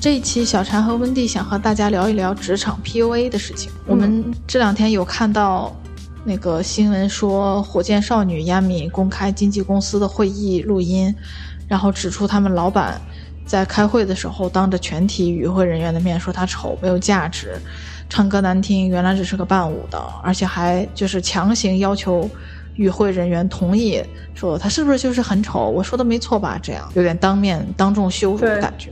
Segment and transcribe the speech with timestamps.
[0.00, 3.70] 这一期小禅和温蒂想和大家聊一聊职场 PUA 的事情。
[3.86, 5.76] 我们这两天有看到
[6.24, 11.14] 那个新闻说，火箭少女亚米公开经纪公司的会议录音，
[11.68, 12.98] 然后指出他们老板
[13.44, 17.58] 在开会的时候当着全体与会人员的面说她丑没有价值，
[18.08, 22.26] 唱歌难听，原来只是个伴舞的，而且还就是强行要求
[22.74, 25.68] 与会人员同意说她是不是就是很丑？
[25.68, 26.58] 我说的没错吧？
[26.62, 28.90] 这样有点当面当众羞辱的感觉。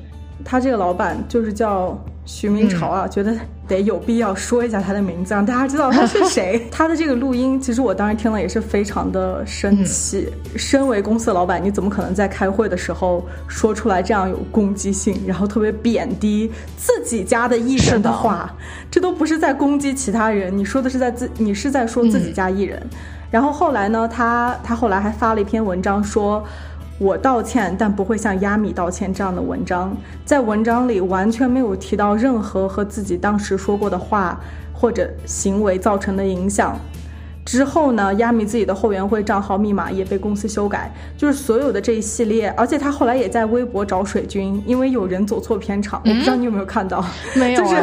[0.50, 1.94] 他这个老板就是叫
[2.24, 3.36] 徐明朝啊，觉得
[3.68, 6.66] 得有必要说一下他的名字，让大家知道他是谁。
[6.72, 10.32] 他的这个录音，其实我当时听了也是非常的生气。
[10.56, 18.50] 身为公司的老板，你怎么可能在开会的时候说出来这样有攻击性，然后特别贬低自己家的艺人的话？
[18.90, 22.82] 这都不是在攻击其他人，你说的是在自，你是在说自己家艺人。
[23.30, 26.42] 然后后来呢，他他后来还发了一篇文章说。
[26.98, 29.14] 我道歉，但不会向亚米道歉。
[29.14, 34.40] 这样的文章，在文章里完全没有提到任何和自己当时说过的话
[34.72, 36.76] 或者行为造成的影响。
[37.44, 42.52] 之后呢，亚米自己的后援会账号密码也被公司修改，就是所有的这一系列。
[42.56, 46.02] 而且他后来也在微博找水军，因为有人走错片场。
[46.04, 47.02] 我不知道你有没有看到？
[47.34, 47.62] 没有。
[47.62, 47.76] 就是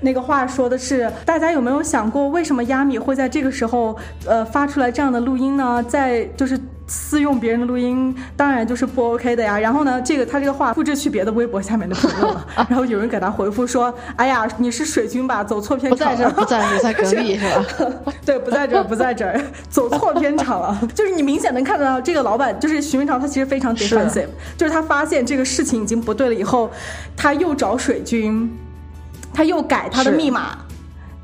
[0.00, 5.82] 那个话说的是，大家有没有想过，为什么亚米会在这个时候，呃，发出来这样的录音呢？
[5.88, 6.60] 在就是。
[6.86, 9.58] 私用别人的录音当然就是不 OK 的呀。
[9.58, 12.46] 然后呢，这个他这个话复制去别的微博下面的评论了。
[12.68, 15.42] 然后有人给他回复说：“哎呀，你是水军吧？
[15.42, 17.64] 走错片场了。”不在这，不在，在隔壁是吧？
[18.24, 20.78] 对，不在这，不在这儿，走错片场了。
[20.94, 26.70] 就是你明显能看得到，这个老板就是徐明朝，他其实非常 defensive，就是他发现这个事情已经不对了以后，
[27.16, 28.50] 他又找水军，
[29.32, 30.58] 他又改他的密码。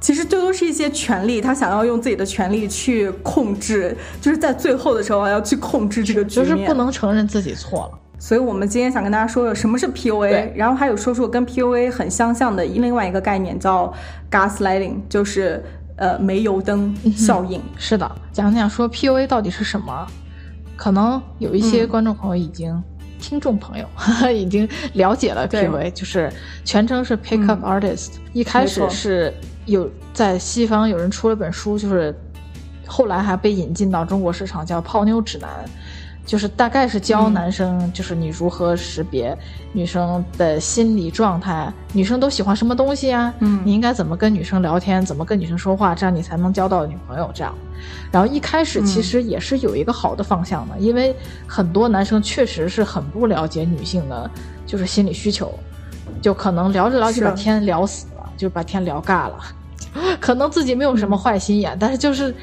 [0.03, 7.99] 其实这都是一些权利，他想要用自己的权利去控制，就是在最后的时候要去控制这个局面，就是不能承认自己错了。
[8.19, 13.95] 所以我们今天想跟大家说说什么是 PUA，然后还有说说跟 PUA 很相像的另外一个概念叫
[14.29, 15.63] gaslighting，就是
[15.97, 17.63] 呃煤油灯效应。
[17.79, 20.07] 是的，讲讲说 PUA 到底是什么？
[20.77, 22.83] 可能有一些观众朋友已经、
[23.21, 23.87] 听众朋友
[24.33, 26.33] 已经了解了 PUA，就是
[26.65, 29.33] 全称是 Pick Up Artist，一开始是。
[29.67, 32.15] 有在西方有人出了本书，就是
[32.87, 35.49] 后来还被引进到中国市场，叫《泡妞指南》，
[36.27, 39.37] 就是大概是教男生，就是你如何识别
[39.73, 43.33] 女生的心理状态，女生都喜欢什么东西呀？
[43.39, 47.31] 嗯，你应该怎么跟女生聊天，怎么跟女生说话，这样你才能交到女朋友。
[47.33, 47.55] 这样，
[48.11, 51.15] 然后一开始其实也是有一个好的方向的，因为
[51.47, 54.31] 很多男生确实是很不了解女性的，
[54.67, 55.53] 就是心理需求，
[56.21, 58.07] 就可能聊着聊着把天聊死。
[58.43, 59.39] 就把天聊尬了，
[60.19, 62.35] 可能自己没有什么坏心眼，但是就是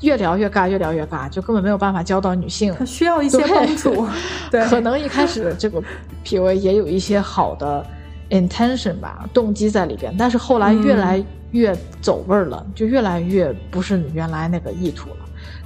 [0.00, 2.74] 越聊越尬，越聊越尬，就根本没有办法交到女性。
[2.76, 4.04] 他需要一些帮助，
[4.50, 5.80] 对，可能一开始这个
[6.24, 7.86] PUA 也有一些好的
[8.30, 15.16] intention 吧，动机在里边，但是后来越来越走味儿了，就越来越不是原来那个意图了。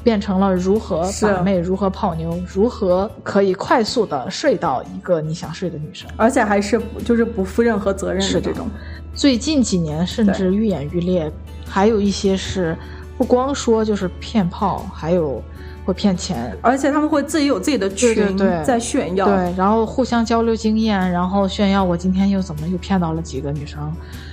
[0.08, 8.66] 变成了如何把妹，如何泡妞，如何可以快速的睡到一个你想睡的女生，而且还是就是不负任何责任的这种。
[9.12, 11.30] 最近几年甚至愈演愈烈，
[11.66, 12.74] 还有一些是
[13.19, 15.42] 不光说就是骗炮，还有
[15.84, 23.92] 会骗钱，而且他们会自己有自己的群在炫耀，对，然后互相交流经验，然后炫耀我今天又怎么又骗到了几个女生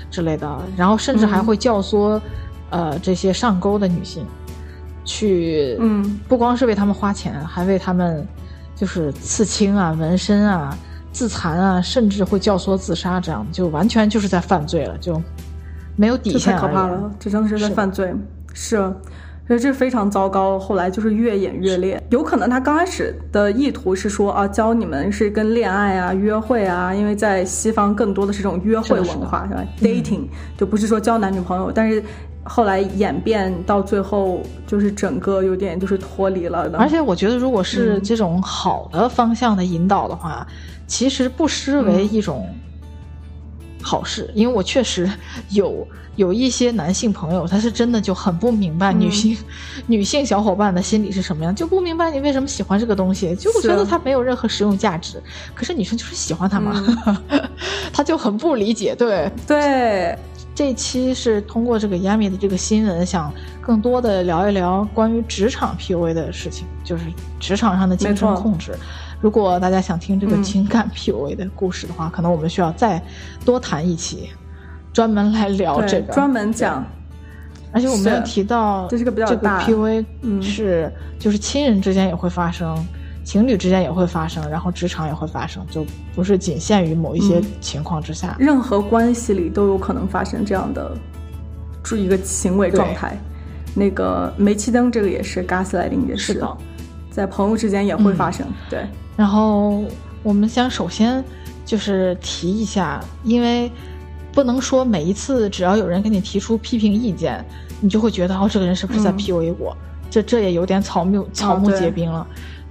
[0.09, 2.21] 之类的，然后甚至还会教唆
[2.69, 4.25] 呃这些上钩的女性。
[5.05, 8.27] 去，嗯，不光是为他们花钱，还为他们，
[8.75, 10.75] 就是刺青啊、纹身啊、
[11.11, 15.22] 自残啊，甚至会教唆自杀，这样就完全就是在犯罪了，就
[15.96, 16.53] 没有底线。
[16.53, 18.13] 太可怕了，这真的是在犯罪，
[18.53, 18.78] 是，
[19.47, 20.59] 所以这非常糟糕。
[20.59, 32.03] 后来就是越演越烈，有可能他刚开始的意图是说啊，教你们是跟恋爱啊、约会啊，因为在西方更多的是这种约会文化，是吧？dating 就不是说交男女朋友，但是。
[32.47, 36.77] 后来演变到最后，就是整个有点就是脱离了的。
[36.77, 40.45] 而且我觉得，如果是这种好的方向的引导的话，
[40.85, 42.47] 其实不失为一种
[43.81, 44.29] 好事。
[44.35, 45.09] 因为我确实
[45.49, 49.35] 有有一些男性朋友，他是真的就很不明白女性
[49.87, 55.19] 女性小伙伴的心理是什么样，就不明白你为什么喜欢这个东西，就觉得它没有任何实用价值。
[55.55, 56.79] 可是女生就是喜欢它嘛，
[57.91, 58.93] 他就很不理解。
[58.93, 60.15] 对对。
[60.55, 63.31] 这期是通过这个 Yami 的这个新闻，想
[63.61, 67.03] 更多的聊一聊关于职场 PUA 的事情，就是
[67.41, 68.73] 职场上的精神控制。
[69.19, 73.03] 如果大家想听这个情感 PUA 的故事的话，可能我们需要再
[73.43, 74.29] 多谈一期，
[74.93, 76.85] 专门来聊这个，专门讲。
[77.73, 80.05] 而且我们要提到，这是个比较大 PUA，
[80.41, 82.73] 是就是亲人之间也会发生。
[83.25, 88.35] 情侣之间也会发生，然后职场也会发生，就不是仅限于某一些情况之下。
[88.39, 90.95] 任何关系里都有可能发生这样的，
[91.83, 93.17] 注一个行为状态。
[93.73, 96.57] 那个煤气灯这个也是，gaslighting 也是的，
[97.09, 98.45] 在朋友之间也会发生。
[98.69, 98.85] 对。
[99.17, 99.83] 然后
[100.21, 101.21] 我们想首先
[101.66, 103.71] 就是提一下，因为
[104.31, 107.43] 不能说每一次只要有人给你提出批评意见，
[107.81, 109.75] 你就会觉得哦，这个人是不是在 PUA 我？
[110.09, 112.25] 这这也有点草木草木皆兵了。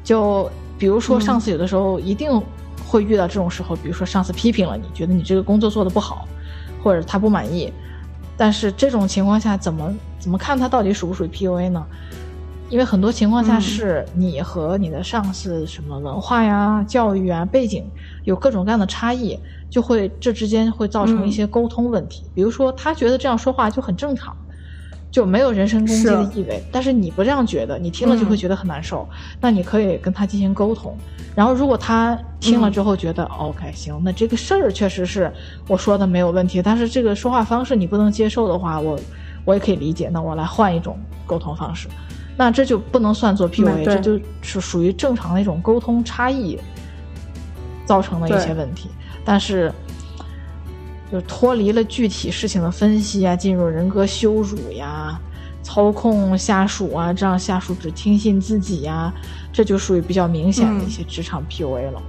[0.04, 0.48] 就
[0.78, 2.30] 比如说，上司有的时候一定
[2.86, 6.28] 会遇到这种时候，比如说上司批评了你，觉得你这个工作做的不好，
[6.82, 7.72] 或者他不满意。
[8.36, 11.84] 但是这种情况下，怎么怎么看他到底属不属于 PUA 呢？
[12.70, 17.84] 因为很多情况下是你和你的上司什么文化呀、教育啊、背景
[18.24, 19.38] 有各种各样的差异，
[19.70, 22.24] 就会这之间会造成一些沟通问题。
[22.34, 24.34] 比如说，他觉得这样说话就很正常。
[25.14, 29.08] 就没有人身攻击的意味，但是你不这样觉得，你听了就会觉得很难受。
[29.40, 30.98] 那你可以跟他进行沟通，
[31.36, 35.32] 然后如果他听了之后觉得 OK 行，那这个事儿确实是
[35.68, 38.98] 我说的没有问题，但是这个说话方式你不能接受的话，我
[39.44, 40.08] 我也可以理解。
[40.12, 41.86] 那我来换一种沟通方式，
[42.36, 46.58] 那这就不能算作 PUA，这就是属于正常的一种沟通差异
[47.86, 48.90] 造成的一些问题，
[49.24, 49.72] 但是。
[51.14, 55.16] 就脱离了具体事情的分析啊，进入人格羞辱呀，
[55.62, 59.14] 操控下属啊，这样下属只听信自己呀，
[59.52, 62.02] 这就属于比较明显的一些职场 PUA 了。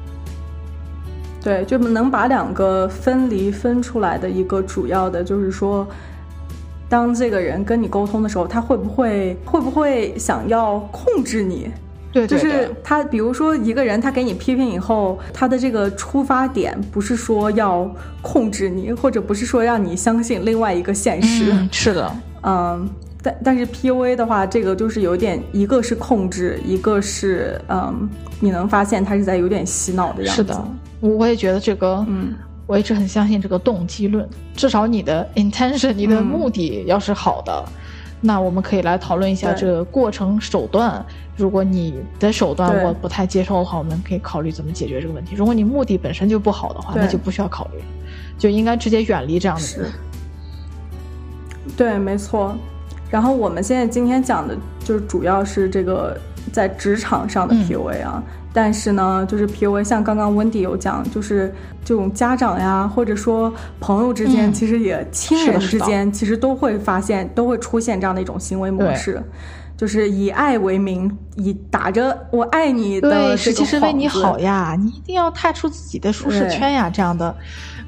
[1.40, 5.88] 对，就能把两个分离分出来的一个主要的，就是说，
[6.90, 11.69] 当这个人跟你沟通的时候，他会不会会不会想要控制你？
[12.15, 21.53] 对，就是他，比如说一个人，他给你批评以后，他的这个出发点不是说要控制你，或者不是说让你相信另外一个现实。
[21.73, 22.89] 是的，嗯，
[23.21, 28.09] 但但是 PUA 的话，这个就是有点，一个是控制，一个是嗯，
[28.39, 30.41] 你能发现他是在有点洗脑的样子。
[30.41, 30.65] 是的，
[31.01, 32.33] 我也觉得这个，嗯，
[32.65, 34.25] 我一直很相信这个动机论，
[34.56, 37.65] 至少你的 intention，你的目的要是好的。
[38.25, 41.06] 那我们可以来讨论一下这个过程手段。
[41.38, 45.36] 如果你的手段我不太接受的话，我们可以考虑怎么解决这个问题。
[45.36, 47.86] 如果你目的本身就不好的话，那就不需要考虑了，
[48.39, 49.92] 就应该直接远离这样的人。
[51.77, 52.56] 对，没错。
[53.12, 56.18] 然后我们现在今天讲的就是主要是这个
[56.51, 58.24] 在职场上的 PUA 啊。
[58.56, 61.54] 但是呢，就是譬如像刚刚温迪有讲，就是
[61.84, 69.22] 这种家长呀，或者说朋友之间，其实也亲人之间，其实都会发现，都会出现这样的一种行为模式，
[69.75, 73.36] 就是以爱为名，以打着我爱你的对，
[73.66, 77.36] 实为你好呀，你一定要踏出自己的舒适圈呀，这样的。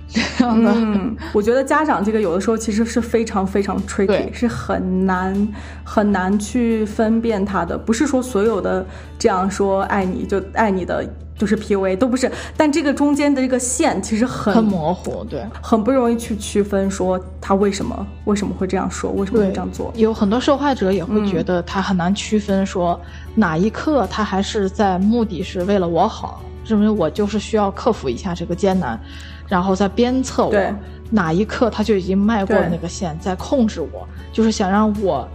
[0.07, 0.73] 这样的，
[1.33, 5.47] 我觉得家长这个有的时候其实是非常非常 tricky，是很难
[5.83, 7.77] 很难去分辨他的。
[7.77, 8.85] 不是说所有的
[9.19, 11.05] 这样说爱你就爱你的
[11.37, 12.31] 就是 PUA，都不是。
[12.55, 19.91] 但这个中间的这个线其实很很模糊，对，很不容易去区分说他为什么为什么会这样说，为什么会这样做。
[19.95, 22.99] 有很多受害者也会觉得他很难区分说
[23.35, 28.99] 哪一刻他还是在目的是为了我好，认为我就是需要克服一下这个艰难。
[29.47, 30.75] 然后再鞭策我，
[31.09, 35.25] 哪一刻他就已经迈过了那个线，在控制我，就是想让我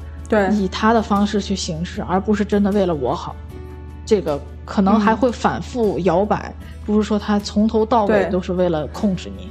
[0.53, 3.35] 以他的方式去行事，而不是真的为了我好。
[4.05, 6.53] 这个可能还会反复摇摆，
[6.85, 9.49] 不是说他从头到尾都是为了控制你。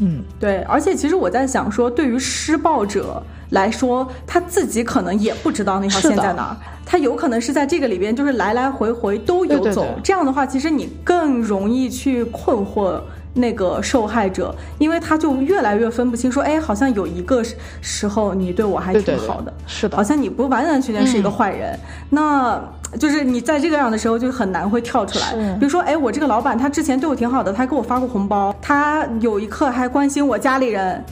[0.00, 0.62] 嗯，对。
[0.62, 9.86] 而且其实我在想说，对于施暴者来说，他自己可能也不知道那条线在哪儿，他有可能是在这个里边，就是来来回回都游走。
[10.02, 13.00] 这样的话，其实你更容易去困惑。
[13.34, 17.42] 那个受害者，因为他就越来越分不清，说，哎，好像有一个
[17.80, 21.78] 时候你对我还挺好的，是的，好像你不完完全全是一个坏人，
[22.10, 22.62] 那
[22.98, 25.32] 就是你在这个样的时候就很难会跳出来。
[25.58, 31.02] 比如说，哎，我这个老板他之前对我挺好的，他给我发过红包，他有一刻还关心我家里人。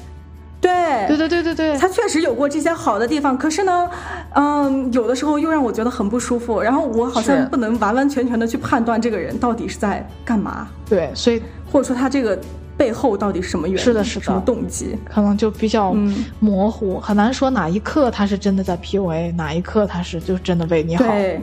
[0.60, 1.06] 对。
[1.08, 3.88] 对对对对对，他确实有过这些好的地方，可是呢，
[4.34, 10.68] 嗯，有的时候又让我觉得很不舒服，然后我好像不能完完全全的去判断这个人到底是在干嘛。
[10.86, 12.38] 对，所以或者说他这个
[12.76, 13.82] 背后到底是什么原因？
[13.82, 14.96] 是的，是的，什么动机？
[15.04, 15.94] 可能就比较
[16.38, 21.04] 模糊，很难说哪一刻他是真的在 PUA，哪一刻他是就真的为你好。
[21.04, 21.40] 对，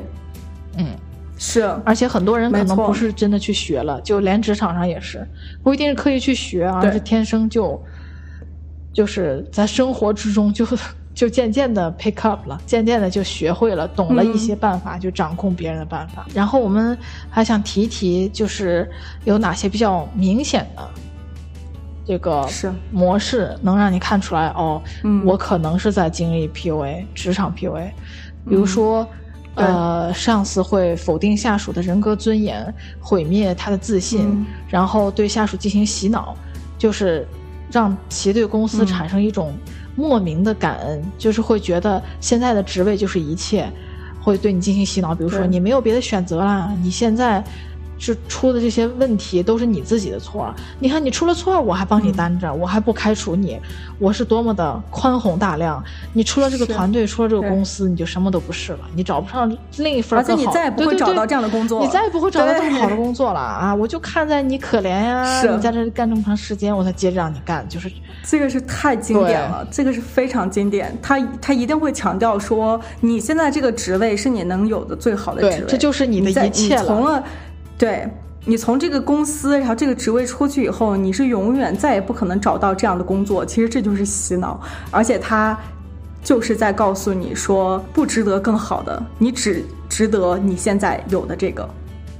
[0.77, 0.87] 嗯，
[1.37, 5.27] 是，而且很多人可能不是真的去学了，就连职场上也是，
[5.63, 7.81] 不一定是刻意去学，而是天生就。
[8.93, 10.65] 就是在生活之中就
[11.17, 16.27] 就渐渐的 pick up 了，渐渐的就学会了，懂了一些办法，就掌控别人的办法。
[16.31, 16.95] 然后我们
[17.27, 18.87] 还想提一提，就是
[19.25, 20.87] 有哪些比较明显的
[22.05, 22.71] 这个是。
[22.91, 25.25] 模式，能让你看出来哦，嗯。
[25.25, 27.89] 我可能是在经历 PUA 职场 PUA，
[28.47, 29.01] 比如说。
[29.03, 29.09] 嗯
[29.57, 36.37] 呃，上司会否定下属的人格尊严，毁灭他的自信，嗯然后对下属进行洗脑，
[36.77, 37.27] 就是
[37.71, 38.85] 让其对公司嗯。
[38.85, 39.51] 产生一种
[39.97, 43.67] 莫名的感恩，就是会觉得现在的职位就是一切，
[44.21, 45.15] 会对你进行洗脑。
[45.15, 47.43] 比如说你没有别的选择啦，你现在
[47.97, 50.53] 是出的这些问题都是你自己的错。
[50.79, 53.59] 你看你出了错，我还帮你担着，我还不开除你，
[53.99, 55.83] 我是多么的宽宏大量。
[56.13, 63.73] 你出了这个团队，出了这个公司，你就什么都不是了，你找不上另一份而且更好你再也不会找到这样的工作，你再也不会找到这么好的工作了啊！
[63.73, 67.91] 我就看在你可怜呀，是你在这干这么长时间，我才接着让你干，就是
[68.23, 70.95] 这个是太经典了，这个是非常经典。
[71.01, 77.23] 他他一定会强调说，你现在这个职位是你能有的最好的职位，对这就是你的一切了从了，
[77.77, 78.07] 对
[78.45, 83.45] 你从这个公司，然后这个职位出去以后，你是永远再也不可能找到这样的工作。
[83.45, 85.57] 其实这就是洗脑，而且他
[86.23, 91.67] 就是在告诉你说，不值得更好的，你只值得你现在有的这个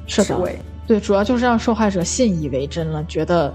[0.06, 0.60] 是的，职位。
[0.86, 3.54] 对，主要就是让受害者信以为真了，觉得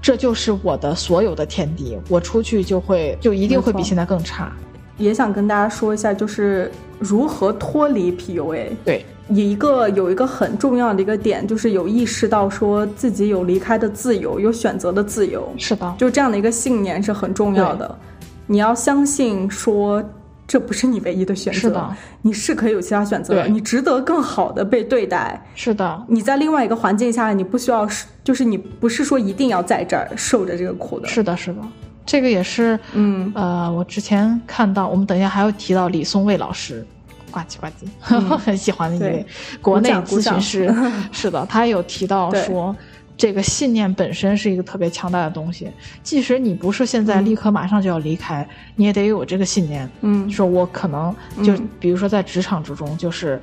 [0.00, 4.52] 这就是我的所有的天敌，我出去就会就一定会比现在更差。
[4.96, 8.68] 也想跟大家说一下，就是如何脱离 PUA。
[8.84, 17.98] 对，一个有一个很重要的一个点，就是有意识到说自己有离开的自由，有选择的自由，是的，就这样的一个信念是很重要的。
[18.46, 20.02] 你要相信说。
[20.44, 25.40] 这不是你唯一的选择，是的你是可以有其他选择你值得更好的被对待。
[25.54, 27.88] 是的，你在另外一个环境下，你不需要，
[28.22, 31.08] 就是你不是说一定要在这儿受着这个苦的。
[31.08, 31.60] 是的，是的，
[32.04, 36.84] 这个也是，嗯，呃，我之前看到，我们等一下还要提到李松蔚老师，
[37.32, 39.26] 呱唧呱唧， 很喜欢的一位
[39.60, 40.72] 国内咨询师。
[41.10, 42.76] 是的，他有提到说，
[43.16, 45.68] 这个信念本身是一个特别强大的东西，
[46.02, 48.46] 即使你不是现在立刻马上就要离开，
[48.76, 49.88] 你也得有这个信念。
[50.02, 50.30] 嗯。
[50.30, 51.12] 说我可能
[51.42, 51.68] 就嗯。
[51.80, 53.40] 比如说在职场之中，就是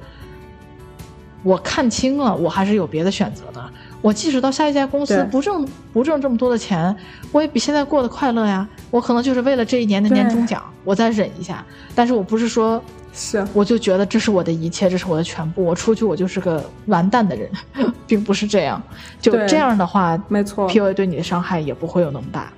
[1.44, 3.70] 我看清了，我还是有别的选择的。
[4.02, 6.96] 我即使到下一家公司不挣不挣这么多的钱，
[7.32, 8.68] 我也比现在过得快乐呀。
[8.92, 11.64] 我可能就是为了这一年的年终奖，我再忍一下。
[11.94, 17.50] 但是我不是说是我就觉得这是我的一切，这是我的全部，我出去我就是个完蛋的人，
[18.08, 18.82] 并不是这样。
[19.20, 20.70] 就这样的话没错。
[20.70, 22.52] ，PUA 对你的伤害也不会有那么大。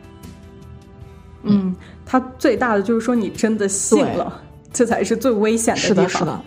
[1.44, 4.40] 嗯，它最大的就是说你真的信了，
[4.72, 6.42] 这才是最危险是的，地方，是的，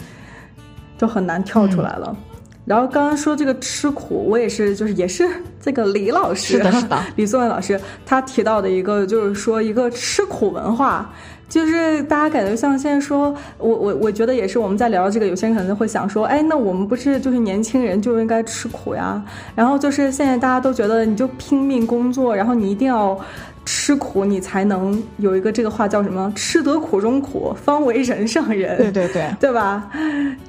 [0.96, 2.16] 就很难跳出来了。
[2.64, 5.28] 然后刚刚说这个吃苦，我也是，就是也是
[5.60, 11.10] 这个李老师，是的是的 李松蔚老师他提到的一个，就是说一个吃苦文化。
[11.46, 19.22] 就是大家感觉像现在说，我我我觉得也是，我们在聊这个，有些人可能会想说，哎，那我们不是就是年轻人就应该吃苦呀？
[19.54, 23.16] 然后就是现在大家都觉得你就拼命工作，然后你一定要
[23.64, 26.32] 吃苦，你才能有一个这个话叫什么？
[26.36, 28.76] 吃得苦中苦，方为人上人。
[28.76, 29.90] 对对对， 对吧？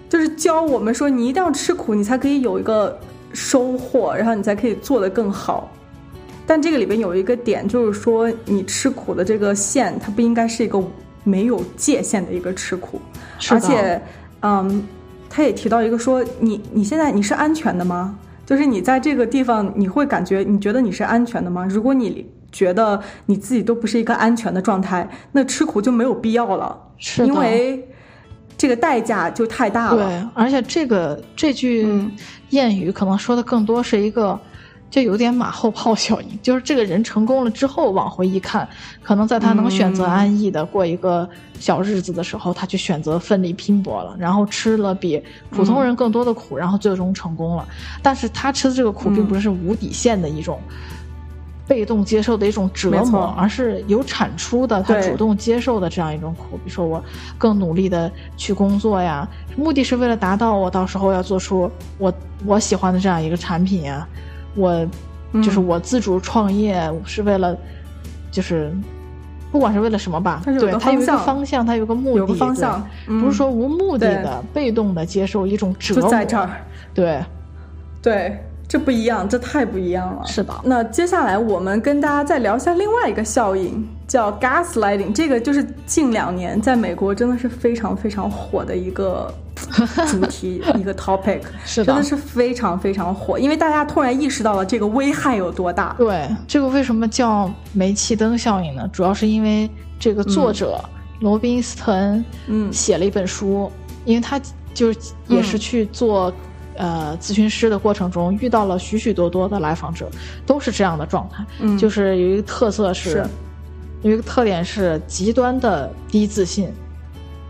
[0.10, 2.98] 就是教我们说，你一定要吃苦，你才可以有一个
[3.34, 5.72] 收获，然后你才可以做得更好。
[6.48, 10.81] 但这个里边有一个点，就是说你吃苦的这个线，它不应该是一个
[11.24, 13.01] 没有界限的一个吃苦，
[13.50, 14.00] 而且，
[14.41, 14.84] 嗯，
[15.27, 18.15] 他也提到一个说，你你现在你是安全的吗？
[18.45, 21.65] 就是你在这个地方，你会感觉你觉得你是安全的吗？
[21.67, 22.24] 如果你
[22.55, 26.79] 觉得你自己都不是一个安全的状态，那吃苦就没有必要了。
[26.97, 27.85] 是因为
[28.57, 30.07] 这个代价就太大了。
[30.07, 32.09] 对，而且这个这句嗯
[32.51, 34.39] 谚语可能说的更多是一个，
[34.89, 38.65] 就有点马后炮效应，就是这个人成功了之后往回一看，
[39.03, 41.27] 可能在他能选择嗯安逸的过一个
[41.59, 47.67] 小日子的时候，他去选择奋力拼搏了，然后吃了比普通人更多的苦，然后最终成功了。
[48.01, 50.57] 但是他吃的这个苦，嗯并不是无底线的一种。
[51.67, 56.57] 被动接受的一种折磨，而是有产出的，他主动接受的这样一种苦。
[56.57, 57.03] 比如说，我
[57.38, 62.13] 更努力的去工作呀，目的是为了达到我到时候要做出我
[62.45, 64.07] 我喜欢的这样一个产品呀。
[64.55, 64.86] 我
[65.34, 67.57] 就是嗯我自主创业是为了，
[68.31, 68.72] 就是
[69.51, 71.25] 不管是为了什么吧，对它有一个方向。
[71.25, 73.19] 方向，它有个目的，有个方向嗯。
[73.19, 76.50] 不是说无目的的、被动的接受一种折就磨，在这儿，
[76.93, 77.22] 对，
[78.01, 80.25] 对，这不一样，这太不一样了。
[80.25, 85.13] 是的那接下来我们跟大家再聊一下另外一个效应，叫 gaslighting。
[85.13, 89.34] 这个就是近两年在美国真的是非常非常火的一个
[90.07, 95.95] 主题 一个 topic，是的真的是非常非常火，因为大家突然意识到了这个危害有多大。
[95.98, 98.88] 对，这个为什么叫煤气灯效应呢？
[98.91, 99.69] 主要是因为
[100.00, 100.84] 这个作者
[101.22, 103.72] 罗宾斯滕，嗯写了一本书，
[104.03, 104.41] 因为他
[104.74, 106.34] 就是也是去做、
[106.77, 110.10] 呃咨询师的过程中，遇到了许许多多的来访者，
[110.46, 113.25] 都是这样的状态，嗯就是有一个特色是，是
[114.03, 116.70] 有一个特点是极端的低自信。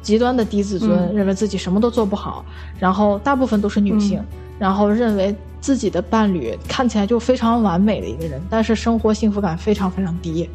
[0.02, 2.46] 极端的低自尊，嗯认为自己什么都做不好，
[2.80, 4.26] 然后大部分都是女性，嗯
[4.60, 10.48] 然后认为自己的伴侣看起来就非常完美的一个人，但是生活幸福感非常非常低。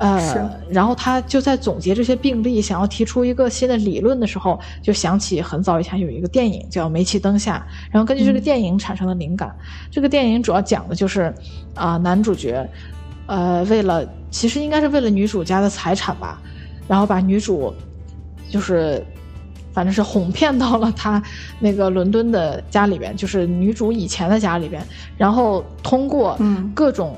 [0.00, 9.54] 是呃，然后他就在总结这些病例，想要提出一个新的理论的时候，就想起很早以前有一个电影叫《煤气灯下》，然后根据这个电影产生的灵感。
[9.90, 11.32] 这个电影主要讲的就是
[11.74, 12.68] 啊、男主角，
[13.26, 16.42] 呃，为了其实应该是为了女主家的财产吧，
[16.88, 17.72] 然后把女主
[18.50, 19.00] 就是
[19.72, 21.22] 反正是哄骗到了他
[21.60, 24.84] 那个伦敦的家里边，就是女主以前的家里边，
[25.16, 27.16] 然后通过嗯各种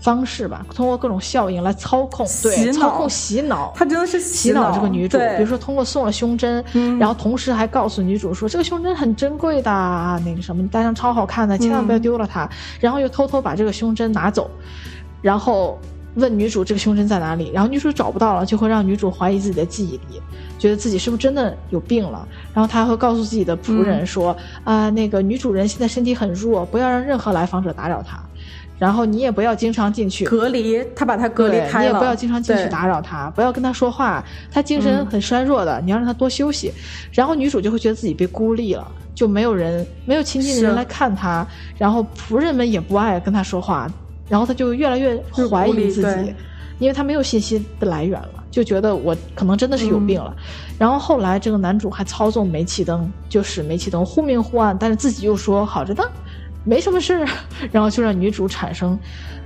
[0.00, 3.72] 方式吧，通过各种效应来操控，洗对，操控洗脑。
[3.74, 9.70] 他真的是洗脑脑这个女主，比如说通过送了胸针，嗯然后同时还告诉女主说这个胸针很珍贵的，
[10.24, 12.48] 那个什么，你戴上超好看的，千万不要丢了它。
[12.80, 14.48] 然后又偷偷把这个胸针拿走，
[15.20, 15.78] 然后
[16.14, 20.22] 问女主这个胸针在哪里，然后女主找不到了，就会让女主怀疑自己的记忆力，
[20.58, 22.26] 觉得自己是不是真的有病了。
[22.54, 28.20] 然后她会告诉自己的仆人说啊、那个女主人现在身体很弱，不要让任何来访者打扰她。
[28.78, 36.72] 然后你也不要经常进去，隔离，他把他隔离开了，你也不要经常进去打扰他，不要跟他说话，他精神嗯很衰弱的，你要让他多休息。
[37.10, 43.90] 然后女主就会觉得自己被孤立了，就没有人，没有亲近的人来看他，然后仆人们也不爱跟他说话，
[44.28, 45.20] 然后她就越来越
[45.50, 46.34] 怀疑自己，
[46.78, 50.32] 因为她没有信息的来源了，就觉得我可能真的是有病了。
[50.78, 56.04] 然后后来这个男主还操纵煤气灯，就使煤气灯忽明忽暗，但是自己又说好着呢。
[56.68, 57.26] 没什么事儿，
[57.72, 58.98] 然后就让女主产生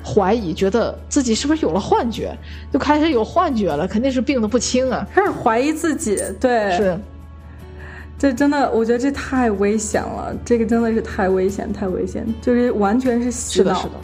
[0.05, 2.37] 怀疑，觉得自己是不是有了幻觉，
[2.73, 5.07] 就开始有幻觉了，肯定是病得不轻啊。
[5.15, 6.99] 开始怀疑自己，对，是，
[8.19, 13.95] 这真的，我觉得这太危险了，这个真的是太危险，太危险，就是完全是洗是的，脑，是的，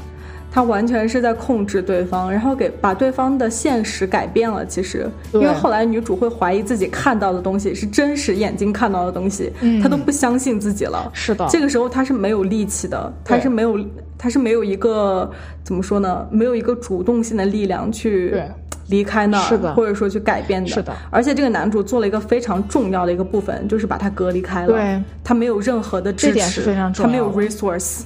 [0.50, 4.64] 他完全是在控制对方，然后给把对方的现实改变了。
[4.64, 11.10] 其实，因为后来女主会怀疑自己看到的东西是真实眼睛看到的东西，嗯她都不相信自己了。
[11.12, 13.78] 是的，这个时候她是没有力气的，她是没有，
[14.16, 15.30] 她是没有一个
[15.62, 16.26] 怎么说呢？
[16.30, 18.48] 没有一个主动性的力量去对
[18.88, 20.68] 离开那儿，是的或者说去改变的。
[20.68, 24.72] 是的而且这个男主做了一个非常重要的一个部分，就是把他隔离开了。
[24.72, 28.00] 对，他没有任何的支持，这点是非常重要他没有 resource。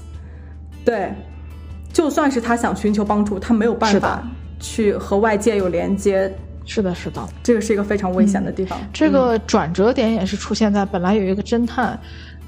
[0.85, 1.13] 对，
[1.93, 4.23] 就算是他想寻求帮助，他没有办法
[4.59, 6.33] 去和外界有连接，
[6.65, 7.21] 是的，是的。
[7.43, 8.79] 这个是一个非常危险的地方。
[8.93, 11.99] 这个转折点也是出现在本来有一个侦探，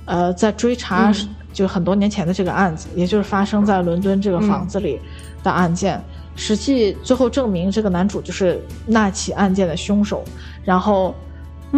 [0.04, 5.00] 呃，在追查嗯就很多年前的这个案子，也就是发生在伦敦这个嗯房子里
[5.42, 6.00] 的案件。
[6.36, 10.24] 实际最后证明，这个男主就是那起案件的凶手，
[10.64, 11.14] 然后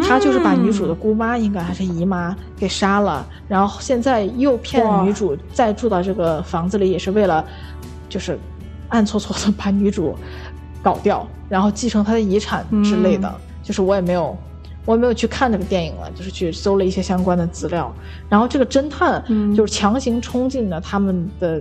[0.03, 7.45] 他就是把女主的姑妈，应该还是姨妈给杀了，然后现在又骗哇女主再住到这个房子里，也是为了
[8.09, 8.39] 就是
[8.89, 10.15] 暗搓搓的把女主
[10.83, 13.33] 搞掉，然后继承她的遗产之类的。
[13.63, 14.37] 就是我也没有，
[14.85, 17.93] 我也没有去看这个电影了，就是去搜了一些相关的资料。
[18.29, 21.61] 然后这个侦探嗯就是强行冲进了他们的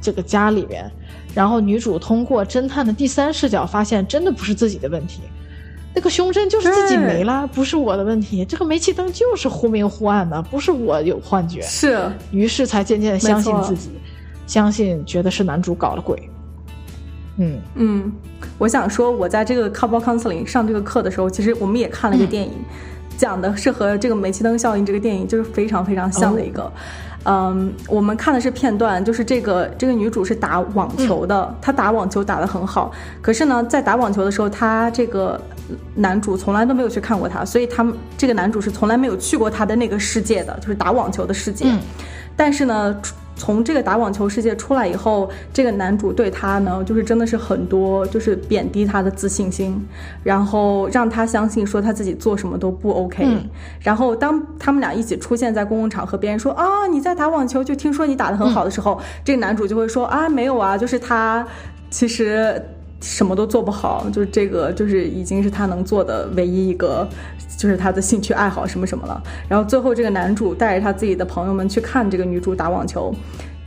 [0.00, 0.90] 这个家里边，
[1.32, 5.20] 然后女主通过侦探的第三视角发现，真的不是自己的问题。
[5.94, 8.44] 那个胸针就是自己没了，不是我的问题。
[8.44, 11.62] 这个煤气灯就是忽明忽暗的，不是我有幻觉。
[11.62, 13.90] 是于是才渐渐的相信自己，
[14.46, 16.28] 相信觉得是男主搞了鬼。
[17.36, 18.12] 嗯，嗯，
[18.58, 22.52] 我想说，我在这个 couple counseling 上这个课的时候，其实我们也看了一个电影，
[23.16, 26.72] 讲的是和这个煤气灯效应这个电影就是非常非常像的一个。
[27.26, 35.40] 嗯，我们看的是片段，就是这个这个女主是打网球的，她打网球打得很好，可是呢，在打网球的时候，她这个
[35.94, 41.66] 男主从来都没有去看过他，所以他们这个男主是从来没有去过他的那个世界的，就是打网球的世界。
[41.68, 41.80] 嗯
[42.36, 43.00] 但是呢，
[43.36, 49.80] 从这个打网球世界出来以后，这个男主对他呢，就是真的是很多，就是贬低他的自信心，
[50.24, 53.24] 然后让他相信说他自己做什么都不 OK。
[53.24, 53.48] 嗯
[53.80, 61.46] 然后当他们俩一起出现在公共场合，别人说啊你在打网球，就听说你打得很好的时候，这个男主就会说啊没有啊，就是他
[61.88, 62.60] 其实。
[63.04, 67.06] 什么都做不好，就是这个，就是已经是他能做的唯一一个，
[67.58, 69.22] 就是他的兴趣爱好什么什么了。
[69.46, 73.14] 然后最后这个男主带着他自己的朋友们去看这个女主打网球，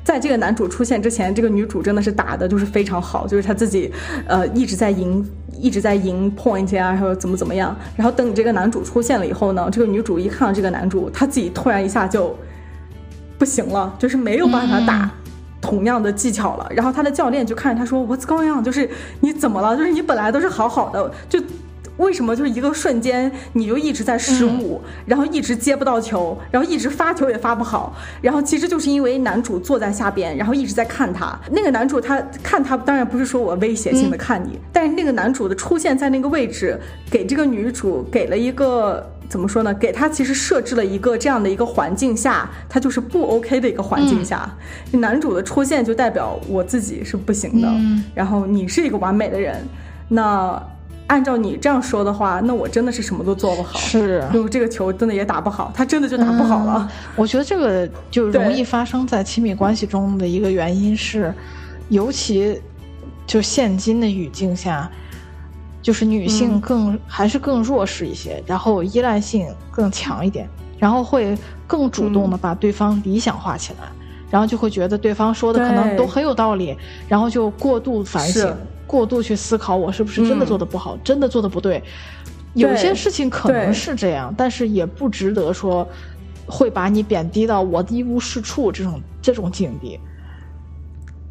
[0.04, 3.94] 在这个男主出现之前，这个女主真的是打的就是非常好，就是她自己，
[4.26, 5.24] 呃，一直在赢，
[5.56, 7.78] 一直在赢 point 啊，然后怎么怎么样。
[7.96, 12.36] 然后等这个男主出现了以后呢，这个女主一看到这个男主，她自己突然一下就
[13.38, 15.12] 不行了，就是没有办法打
[15.68, 16.68] 同样的技巧了。
[16.72, 18.64] 然后他的教练就看着他说：“What's going on？
[18.64, 19.76] 就是你怎么了？
[19.76, 21.42] 就是你本来都是好好的，就。”
[21.98, 31.36] 为什么就是一个瞬间你就一直在失误，然后一直接不到球，然后一直发球也发不好，然后其实就是因为男主坐在下边，然后一直在看他。
[31.50, 39.74] 那个男主他看他，当然不是说我威胁性的看你，但是那个男主的出现在那个位置，给这个女主给了一个怎么说呢？
[39.74, 44.50] 给他其实设置了一个这样的一个环境下，他就是不 OK 的一个环境下，
[44.92, 47.68] 男主的出现就代表我自己是不行的，
[48.16, 49.66] 然后你是一个完美的人，
[50.10, 50.62] 那。
[51.08, 53.80] 按照你这样说的话，那我真的是什么都做不好。
[53.80, 56.92] 是，就这个球真的也打不好，他真的就打不好了。
[57.16, 61.34] 我觉得这个就容易发生在亲密关系中的一个原因是，
[61.88, 62.62] 尤其
[63.26, 64.92] 就现今的语境下，
[65.88, 70.46] 就是女性更还是更弱势一些，然后依赖性更强一点，
[70.78, 71.34] 然后会
[71.66, 73.88] 更主动的把对方理想化起来，
[74.30, 76.76] 然后就会觉得对方说的可能都很有道理，
[77.08, 78.54] 然后就过度反省。
[78.86, 81.82] 过度去思考，我是不是真的做的不好，真的做的不对？
[82.54, 85.88] 有些事情可能是这样，但是也不值得说
[86.46, 89.98] 会把你贬低到我一无是处这种这种境地。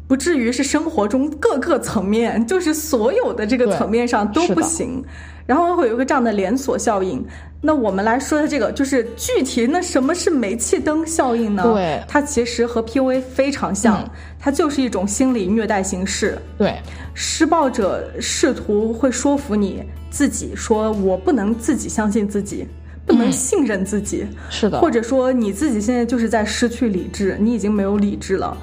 [0.07, 5.03] 不至于是生活中各个层面，就是所有的这个层面上都不行，
[5.45, 7.25] 然后会有一个这样的连锁效应。
[7.59, 11.63] 那我们来说的这个，就是具体那什么是煤气灯效应呢？
[11.63, 16.37] 对，它其实和 PUA 非常像，它就是一种心理虐待形式。
[16.57, 16.75] 对，
[17.13, 22.67] 施暴者试图会说服你自己，说我不能自己相信自己，
[23.07, 24.25] 不能信任自己。
[24.51, 28.55] 是的，或者说你自己现在就是在失去理智，你已经没有理智了。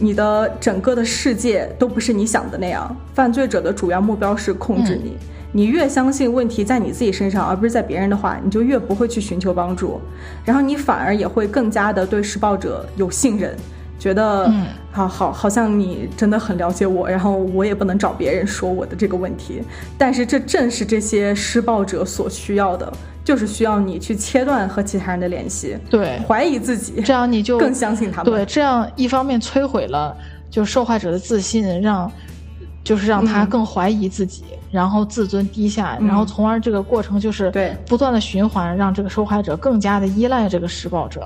[0.00, 2.96] 你的整个的世界都不是你想的那样。
[3.14, 5.16] 犯罪者的主要目标是控制你。
[5.52, 10.00] 你越相信问题在你自己身上，而不是在别人的话，你就越不会去寻求帮助。
[10.44, 13.54] 然后你反而也会更加的对施暴者有信任，
[13.98, 14.50] 觉得
[14.90, 19.62] 好好好像你真的很了解我，然后我也不能找别人说我的这个问题。
[19.96, 22.92] 但是这正是这些施暴者所需要的。
[23.22, 28.32] 就是需要你去切断和其他人的联系，对，怀疑自己，这样你就更相信他们。
[28.32, 30.16] 对，这样一方面摧毁了
[30.50, 32.10] 就受害者的自信，让
[32.82, 41.22] 就是让他更怀疑自己，然后自尊低下，然后从而这个过程就是对不断的循环，让这个受害者更加的依赖这个施暴者。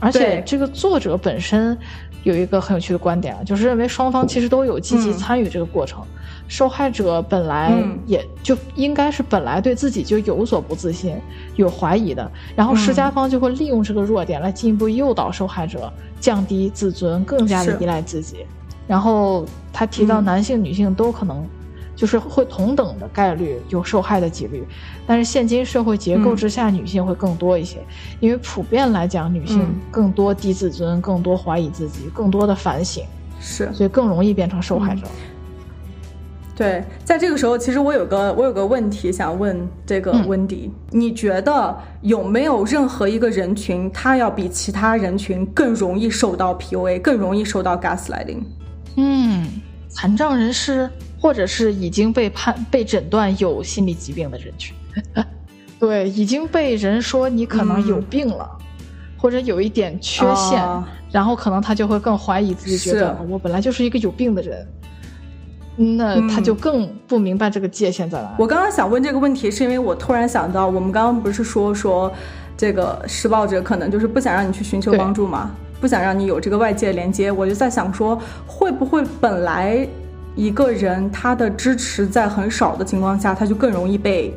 [0.00, 1.76] 而且这个作者本身
[2.22, 6.02] 有一个很有趣的观点啊，就是认为双方其实都有积极参与这个过程。
[6.46, 7.74] 受害者本来
[8.06, 11.14] 也就应该是本来对自己就有所不自信、
[11.56, 18.46] 有怀疑的，然后施加方就会利用这个弱点来进一步诱导受害者降低自尊，更加的依赖自己。
[18.86, 21.46] 然后他提到男性、女性都可能
[21.98, 24.64] 就是会同等的概率有受害的几率，
[25.04, 27.78] 但是现今社会结构之下，女性会更多一些，
[28.20, 33.02] 因为普遍来讲，女性更多低自尊、更多怀疑自己、更多的反省，
[33.40, 35.02] 是，所以更容易变成受害者。
[36.54, 48.42] 对，在这个时候，其实我有个我有个问题想问这个温迪，你觉得有没有任何一个人群，他要比其他人群更容易受到 PUA，更容易受到 gaslighting？
[48.96, 49.48] 嗯，
[49.88, 50.88] 残障人士，
[51.20, 54.74] 或者是已经被判被诊断有心理疾病的人群，
[55.80, 58.48] 对，已经被人说你可能有病了，
[59.16, 60.62] 或者有一点缺陷，
[61.10, 64.66] 然后可能他就会更怀疑自己，觉得我本来就是一个有病的人。
[65.80, 68.34] 那他就更不明白这个界限在哪。
[68.36, 72.12] 我刚刚想问这个问题，是因为我突然想到，我们刚刚不是说说，
[72.56, 77.30] 这个施暴者可能就是不想让你去寻求帮助嘛，不想让你有这个外界连接。
[77.30, 79.86] 我就在想说，会不会本来
[80.38, 84.32] 一个人他的支持在很少的情况下，他就更容易被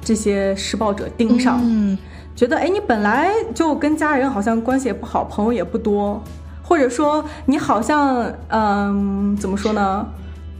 [0.00, 1.98] 这些施暴者盯上，嗯，
[2.34, 6.18] 觉得哎，你本来就跟家人好像关系也不好，朋友也不多，
[6.62, 10.06] 或者说你好像嗯，怎么说呢？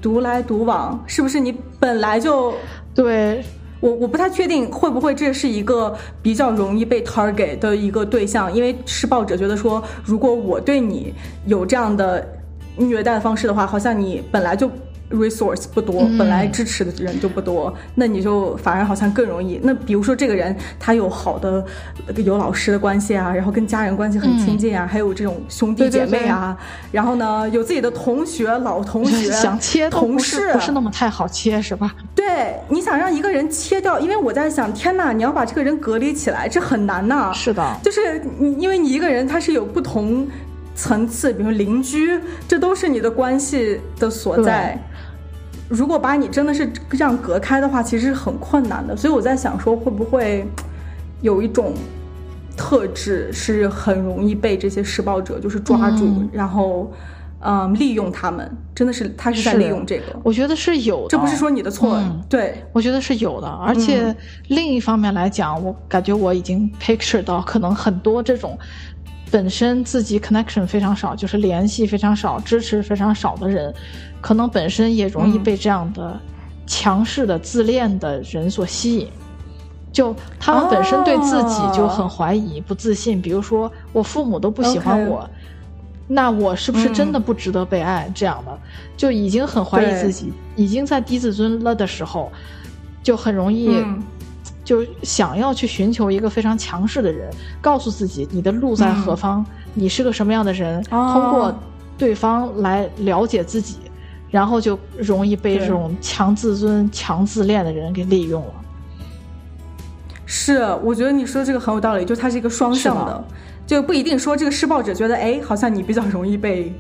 [0.02, 2.52] 独来独往，是不是你本来就
[2.94, 3.42] 对
[3.80, 3.90] 我？
[3.90, 11.14] 我不太确定会不会这是一个比较容易被 target 的一个对象，因为施暴者觉得说，如果我对你
[11.46, 12.28] 有这样的
[12.76, 14.70] 虐待的方式的话，好像你本来就。
[15.12, 19.60] resource 不多，本来支持的人就不多，那你就反而好像更容易。
[19.62, 21.62] 那比如说这个人他有好的
[22.24, 26.56] 有老师的关系啊，然后跟家人关系很亲近啊，还有这种兄弟姐妹啊，
[26.90, 31.94] 然后呢有自己的同学、老同学， 想切同事不是那么太好切是吧？
[32.14, 37.30] 对，你想让一个人切掉，因为我在想，天呐，你要把这个人隔离起来，这很难呐。
[37.34, 40.26] 是的，就是你因为你一个人他是有不同。
[40.74, 44.78] 层次，比如邻居，这都是你的关系的所在。
[45.68, 48.94] 如果把你真的是这样隔开的话，其实是很困难的。
[48.96, 50.46] 所以我在想，说会不会
[51.22, 51.72] 有一种
[52.56, 56.92] 特质是很容易被这些施暴者就是抓住，然后
[57.40, 60.04] 嗯利用他们，真的是他是在利用这个。
[60.22, 61.98] 我觉得是有的，这不是说你的错。
[62.28, 63.48] 对，我觉得是有的。
[63.48, 64.14] 而且
[64.48, 68.58] 另一方面来讲，我感觉我已经 picture 到可能很多这种。
[69.32, 73.74] 本身自己 connection 非常少，就是联系非常少、支持非常少的人，
[74.20, 76.20] 可能本身也容易被这样的
[76.66, 79.08] 强势的自恋的人所吸引。
[79.90, 83.22] 就他们本身对自己就很怀疑、不自信。
[83.22, 85.28] 比如说，我父母都不喜欢我，
[86.06, 88.10] 那我是不是真的不值得被爱？
[88.14, 88.58] 这样的
[88.96, 92.30] 就已经很怀疑自己，已经在低自尊了的时候，
[93.02, 93.82] 就很容易。
[94.72, 97.30] 就想要去寻求一个非常强势的人，
[97.60, 101.54] 告诉自己你的路在何方，你是个什么样的人，通过
[101.98, 103.76] 对方来了解自己，
[104.30, 108.54] 然后就容易被这种强自尊、强自恋的人给利用了。
[110.24, 113.24] 是，我觉得你说的这个很有道理，就它是一个双向的，
[113.76, 116.72] 就不一定说这个施暴者觉得哎，好像你比较容易被。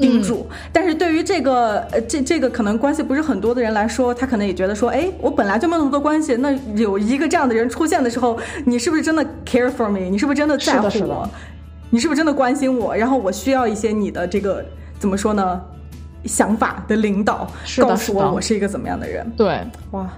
[0.00, 10.08] 盯住，但是对于这个呃这这个可能关系不是很多的人来说，他可能也觉得说，哎，我本来就没有那么多关系，那有一个这样的人出现的时候，你是不是真的 care for me？
[10.08, 11.28] 你是不是真的在乎我？
[11.90, 12.94] 你是不是真的关心我？
[12.94, 14.64] 然后我需要一些你的这个
[15.00, 15.60] 怎么说呢？
[16.26, 19.28] 想法的领导，告诉我我是一个怎么样的人？
[19.36, 20.08] 对，哇，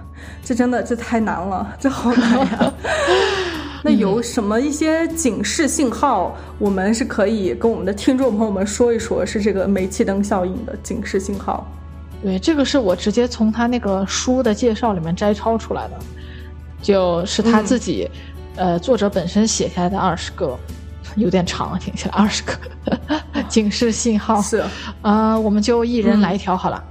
[0.43, 2.73] 这真的这太难了，这好难呀。
[3.83, 11.65] 那有什么一些警示信号，我们是可以跟我们的听众朋友们说一说，是这个煤气灯效应的警示信号？
[12.21, 15.97] 对，这个是我直接从他那个书的介绍里面摘抄出来的，
[16.81, 18.07] 就是他自己，
[18.55, 20.55] 呃，作者本身写下来的二十个，
[21.15, 22.53] 有点长，听起来二十个
[23.49, 24.63] 警示信号是，
[25.01, 26.83] 啊，我们就一人来一条好了。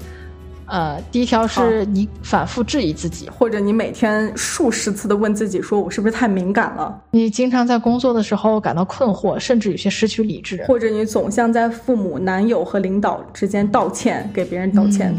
[0.71, 7.03] 呃，第一条是你反复质疑自己，或者你每天数十次的问自己，说我是不是太敏感了？
[7.11, 15.13] 你经常在工作的时候感到困惑，甚至有些失去理智，或者你总像在父母、男友和领导之间道歉，给别人道歉。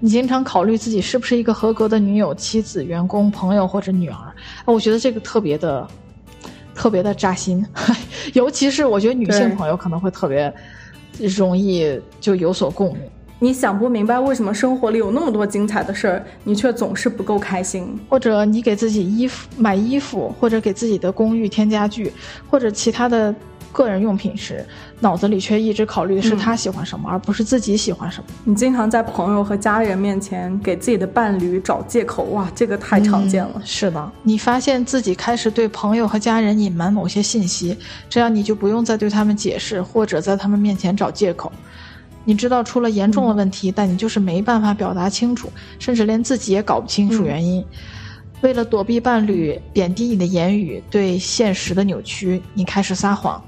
[0.00, 4.16] 你经常考虑自己是不是一个合格的女友、妻子、员工、朋友或者女儿。
[4.64, 5.86] 我觉得这个特别的、
[6.74, 7.64] 特别的扎心，
[8.34, 10.52] 尤其是我觉得女性朋友可能会特别
[11.36, 13.02] 容易就有所共鸣。
[13.40, 22.12] 你想不明白为什么生活里有那么多精彩的事儿，你却总是不够开心；或者你给自己衣服买衣服，或者给自己的公寓添家具，
[22.50, 23.32] 或者其他的
[23.70, 24.66] 个人用品时，
[24.98, 28.24] 脑子里却一直考虑的是他喜欢什么，而不是自己喜欢什么。
[28.42, 33.62] 你经常在朋友和家人面前给自己的伴侣找借口，哇，这个太常见了。
[33.64, 37.76] 是的，你发现自己开始对朋友和家人隐瞒某些信息，
[38.10, 41.52] 这样你就不用再对他们解释，或者在他们面前找借口。
[42.28, 47.64] 你知道出了严重的问题，但你就是没办法表达清楚，甚至连自己也搞不清楚原因。
[48.42, 53.42] 为了躲避伴侣贬低你的言语对现实的扭曲，你开始撒谎。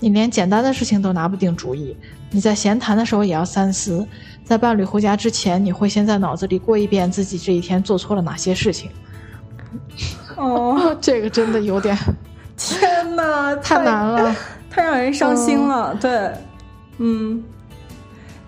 [0.00, 1.96] 你连简单的事情都拿不定主意。
[2.32, 4.04] 你在闲谈的时候也要三思。
[4.44, 8.90] 在伴侣回家之前，你会先在脑子里过一遍自己这一天做错了哪些事情。
[10.34, 11.96] 哦， 这个真的有点……
[12.56, 14.34] 天哪，太难了，
[14.68, 15.94] 太让人伤心了。
[16.00, 16.32] 对，
[16.98, 17.40] 嗯。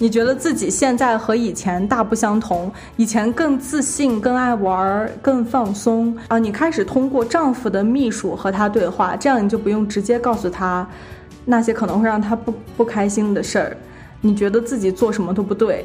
[0.00, 6.38] 你觉得自己现在和以前大不相同，以前更自信、更爱玩、更放松啊！
[6.38, 10.86] 你开始通过丈夫的秘书和他对话，这样你就不用直接告诉他
[11.44, 13.76] 那些可能会让他不不开心的事儿。
[14.20, 15.84] 你觉得自己做什么都不对，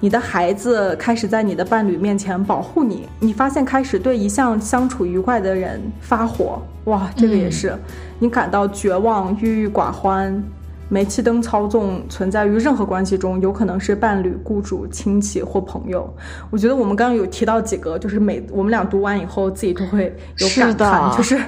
[0.00, 7.78] 你的孩子开始在你的伴侣面前保护你，你发现开始对一向相处愉快的人发火，哇，这个也是，
[8.18, 10.42] 你感到绝望、郁郁寡欢。
[10.92, 16.14] 煤气灯操纵存在于任何关系中，有可能是伴侣、雇主、亲戚或朋友。
[16.50, 21.40] 我觉得我们刚刚有提到几个，就是每我们俩读完以后，自己都会有感叹，就是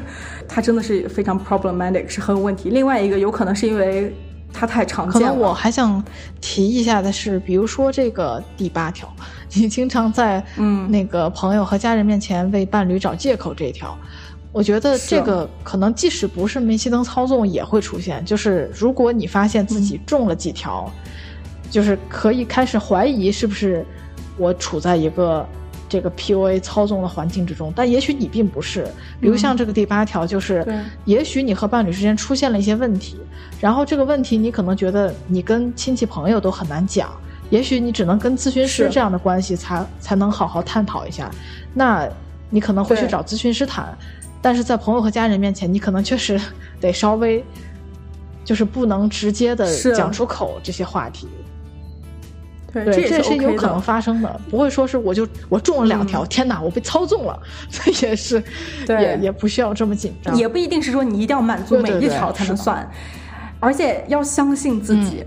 [0.49, 2.71] 它真的是非常 problematic，是很有问题。
[2.71, 4.17] 另外一个有可能是因为
[4.51, 5.13] 它太常见。
[5.13, 6.03] 可能我还想
[6.41, 9.07] 提一下的是，比如说这个第八条，
[9.53, 13.95] 你经常在嗯那个朋友和家人面前为伴侣找借口这一条。
[14.55, 20.89] 我觉得这个可能即使不是煤气灯操纵也会出现，就是如果你发现自己中了几条，
[21.69, 23.85] 就是可以开始怀疑是不是
[24.39, 25.45] 我处在一个
[25.89, 28.87] 这个 PUA 操纵的环境之中，但也许你并不是。
[29.21, 30.65] 比如像这个第八条，就是
[31.05, 33.19] 也许你和伴侣之间出现了一些问题，
[33.61, 37.13] 然后这个问题你可能觉得你跟亲戚朋友都很难讲，
[37.51, 41.29] 也许你只能跟咨询师这样的关系才才能好好探讨一下，
[41.75, 42.09] 那
[42.51, 43.99] 你可能会去找咨询师谈。
[44.45, 46.39] 但是在朋友和家人面前，你可能确实
[46.79, 47.43] 得稍微
[48.45, 51.27] 就是不能直接的讲出口这些话题。
[52.71, 58.43] 对，这也是有可能发生的，不会说是我就我中了两条，天哪，我被操纵了， 这也是，
[58.87, 62.87] 也也不需要这么紧张，也不一定是说你一定要满足每一条才能算，
[63.61, 65.25] 而且要相信自己。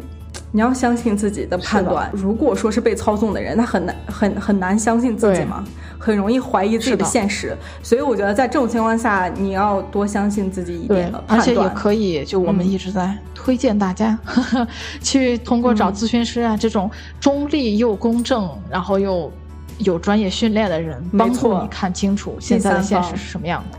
[0.57, 2.09] 你要相信自己的判断。
[2.11, 5.63] 如果说是被操纵的人，他很难很很难相信自己嘛，
[5.99, 7.55] 很容易怀疑自己的现实。
[7.83, 11.39] 所以我觉得在这种情况下，你要多相信自己一点的判断。
[11.39, 14.17] 而且也可以，就我们一直在推荐大家
[14.99, 16.89] 去通过找咨询师啊这种
[17.19, 19.31] 中立又公正，然后又
[19.77, 23.77] 有专业训练的人，帮助你看清楚现在的现实是什么样的。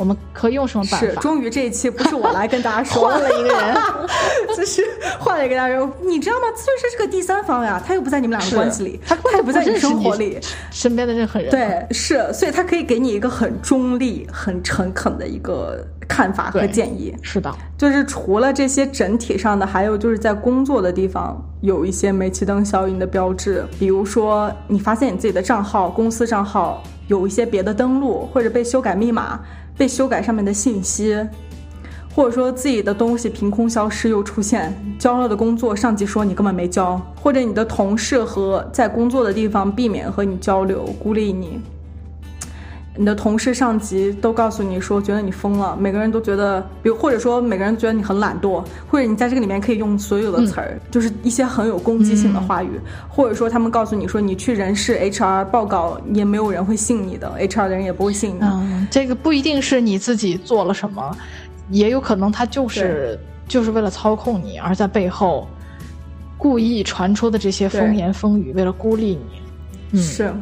[0.00, 1.06] 我们可以用什么办法？
[1.06, 3.76] 是，终于这一期不是我来跟大家说， 换了一个人，
[4.56, 4.82] 就是
[5.18, 6.46] 换了一个大家说，你知道吗？
[6.56, 10.38] 咨询师是个第三方呀，他又不在你们两个关系里，他他也不在你生活里，
[10.70, 11.50] 身边的任何人。
[11.50, 17.14] 对，是，所以他可以给你一个很中立、很诚恳的一个看法和建议。
[17.20, 29.38] 是的，就是除了这些整体上的，还有就是在工作的地方有一些煤气灯效应的标志，比如说你发现你自己的账号、公司账号有一些别的登录，或者被修改密码。
[29.80, 31.16] 被修改上面的信息，
[32.14, 41.58] 或者说自己的东西凭空消失又出现，交了的工作上级说你根本没交，或者你的同事和在工作的地方避免和你交流，孤立你。
[42.96, 45.76] 你的同事、上级都告诉你说，觉得你疯了。
[45.78, 58.40] 每个人都觉得，比如或者说每个人觉得你很懒惰，或者你在这个里面可以用所有的词儿，就是一些很有攻击性的话语，或者说他们告诉你说，你去人事 HR 报告也没有人会信你的，HR 的人也不会信你。
[58.42, 61.16] 嗯，这个不一定是你自己做了什么，
[61.70, 65.46] 也有可能他就是就是为了操控你，而在背后
[66.36, 69.16] 故意传出的这些风言风语，为了孤立
[69.92, 69.98] 你。
[70.02, 70.34] 是，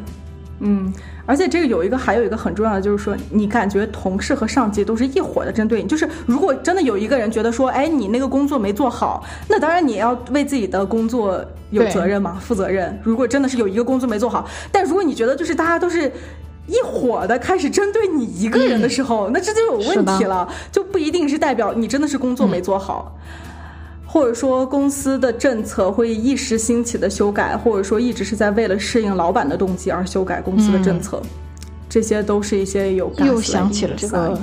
[0.59, 0.91] 嗯。
[1.29, 5.87] 而且这个有一个，还有一个很重要的，就是说，你感觉同事和上级都是一伙的针对你。
[5.87, 12.99] 就是如果真的有一个人觉得说，哎，你那个工作没做好，那当然你要为自己的工作有责任嘛，负责任。
[13.03, 16.11] 如果真的是有一个工作没做好，但如果你觉得就是大家都是
[16.65, 23.15] 一伙的开始针对你一个人的时候，那这就有问题了，就不一定是代表你真的是工作没做好。
[24.11, 31.21] 或者说公司的政策会一时兴起的修改，或者说一直是在为了适应老板的动机而修改公司的政策，
[31.87, 33.13] 这些都是一些有。
[33.19, 34.35] 又想起了这个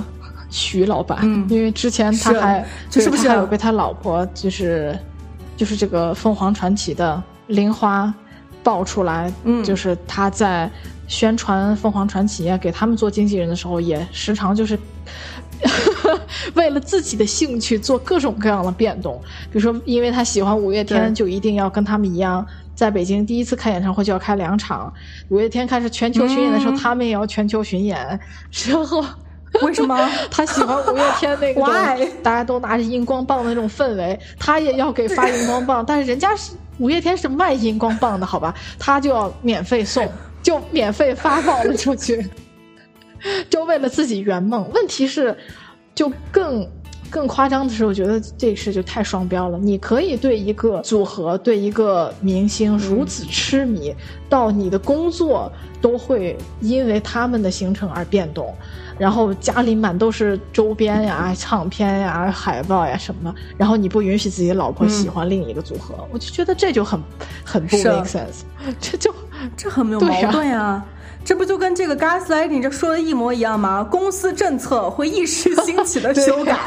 [0.49, 4.97] 徐老板，因为之前他还就是不是还有被他老婆就是
[5.57, 8.13] 就是这个凤凰传奇的玲花
[8.63, 9.29] 爆出来，
[9.65, 10.71] 就是他在
[11.09, 14.79] 宣传凤凰传奇啊，给他们做经纪人的时候，也时常就是。
[16.55, 24.91] 为了自己的兴趣做各种各样的变动，比如说，因为他喜欢五月天，就一定要跟他们一样，在北京第一次开演唱会就要开两场。
[25.29, 27.97] 五月天开始全球巡演的时候，他们也要全球巡演。
[28.67, 29.03] 然后，
[29.61, 29.97] 为什么
[30.29, 31.61] 他喜欢五月天那个
[32.21, 35.83] 大家都拿着荧光棒的那种氛围，他也要给发荧光棒？
[35.85, 40.07] 但是人家是五月天是卖荧光棒的，好吧，他就要免费送，
[40.43, 42.29] 就免费发放了出去。
[43.49, 45.35] 就为了自己圆梦，问题是，
[45.95, 46.67] 就更
[47.09, 49.57] 更夸张的是，我觉得这事就太双标了。
[49.57, 53.95] 你可以对一个组合、对一个明星如此痴迷，
[54.29, 55.51] 到你的工作
[55.81, 58.53] 都会因为他们的行程而变动，
[58.97, 67.01] 然后家里满都是周边呀、 唱片呀、海报呀什么的，然后你不允许自己老婆喜欢另一个组合，我就觉得这就很
[67.45, 68.41] 很不 make sense，
[68.81, 69.13] 这就
[69.55, 70.83] 这很没有矛盾呀。
[71.27, 73.83] 这不就跟这个 gaslighting 这说的一模一样吗？
[73.91, 76.57] 公司政策会一时兴起的 修改，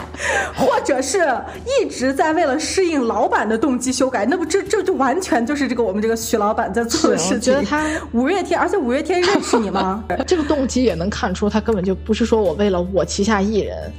[0.55, 1.19] 或者是
[1.65, 7.41] 一直在为了适应老板的动机修改，那不这这就完全就是这个我们这个徐老板在做的事情。
[7.41, 10.05] 觉得他五月天，而且五月天认识你吗？
[10.29, 13.91] 这个动机也能看出他根本就不是说我为了我旗下艺人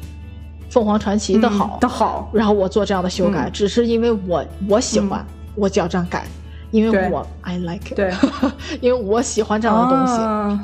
[0.69, 6.23] 凤凰传奇的好的好，然后我做这样的修改，只是因为我我喜欢，我就要这样改。
[6.71, 8.13] 因为我 I like，it，对，
[8.81, 10.59] 因为我喜欢这样的东西。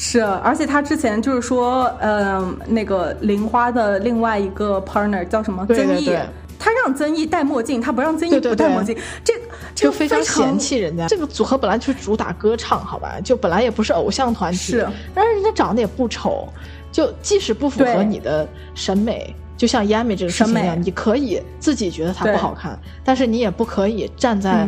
[0.00, 5.66] 是，而且他之前就是说，嗯，那个玲花的另外一个 partner 叫什么？
[5.66, 6.16] 曾毅，
[6.56, 9.34] 他让曾毅戴墨镜，他不让曾毅不戴墨镜，这
[9.74, 11.06] 就非常嫌弃人家。
[11.08, 13.20] 这个组合本来就是主打歌唱，好吧？
[13.24, 16.46] 就本来也不是偶像团体，是，但是人家长得也不丑，
[16.92, 19.34] 就即使不符合你的审美。
[19.58, 24.66] 就像 Yamy 这个事情一样，你可以自己觉得它不好看，但是你也不可以站在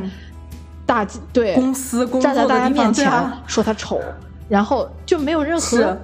[0.84, 3.08] 大对公司站在大家面前
[3.46, 4.00] 说它丑，
[4.48, 5.96] 然后就没有任何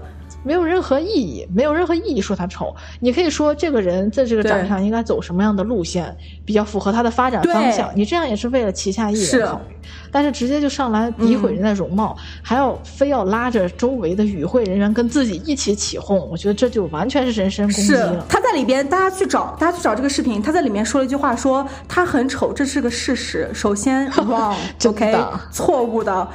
[0.47, 2.73] 没有任何意义，没有任何意义说他丑。
[3.01, 7.91] 你可以说这个人在这个长相应该走什么样的路线，比较符合他的发展方向。
[7.97, 9.77] 你这样也是为了旗下艺人考虑。
[10.11, 18.25] 但是直接就上来诋毁人的容貌，还要非要拉着周围的与会人员跟自己一起起哄，我觉得这就完全是人身攻击了。
[18.29, 23.51] 他在里边，大家去找，大家去找这个视频，他在里面说了一句话，说他很丑，这是个事实。
[23.53, 25.15] 首先， wrong，OK，
[25.51, 26.29] 错误的。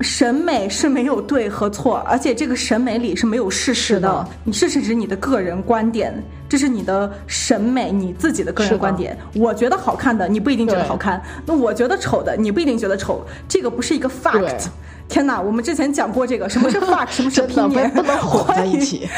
[0.00, 4.28] 审美是没有对和错，而且这个审美里是没有事实的。
[4.44, 6.14] 你事实指你的个人观点，
[6.48, 9.16] 这是你的审美，你自己的个人观点。
[9.34, 13.24] 我觉得好看的，你不一定觉得好看；那我觉得丑的，你不一定觉得丑。
[13.48, 14.66] 这个不是一个 fact。
[15.08, 19.08] 天哪，我们之前讲过这个，什么是 fact，什么是 opinion，不能混在一起。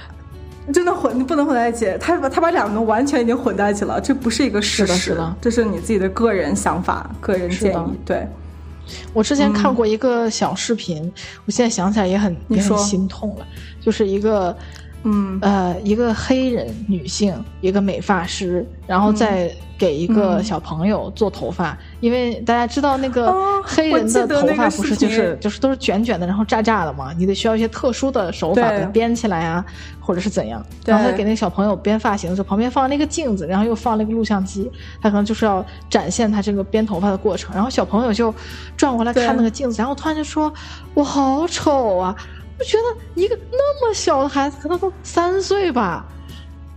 [0.72, 1.94] 真的混，不能混在一起。
[2.00, 8.26] 他把他把两个完全已经混在一起了，这不是一个事实，这是你自己的个人想法、个人建议，对。
[9.12, 11.12] 我之前看过一个小视频，
[11.44, 13.46] 我现在想起来也很也很心痛了，
[13.80, 14.56] 就是一个，
[15.04, 29.64] 嗯呃，一个黑人女性，一个美发师，然后在给一个小朋友做头发，因为大家知道那个黑人的头发不是就是就是都是卷卷的，然后炸炸的嘛，你得需要一些特殊的手法给它编起来啊，
[30.00, 30.64] 或者是怎样。
[30.86, 34.70] 然后他给那个小朋友编发型的时候，旁边放了一个镜子，然后又放了一个录像机，
[35.02, 37.54] 他可能就是要展现他这个编头发的过程。
[37.54, 38.34] 然后小朋友就
[38.76, 40.50] 转过来看那个镜子，然后突然就说
[40.94, 42.16] ：“我好丑啊！”
[42.58, 46.04] 我觉得一个那么小的孩子，可能都三岁吧。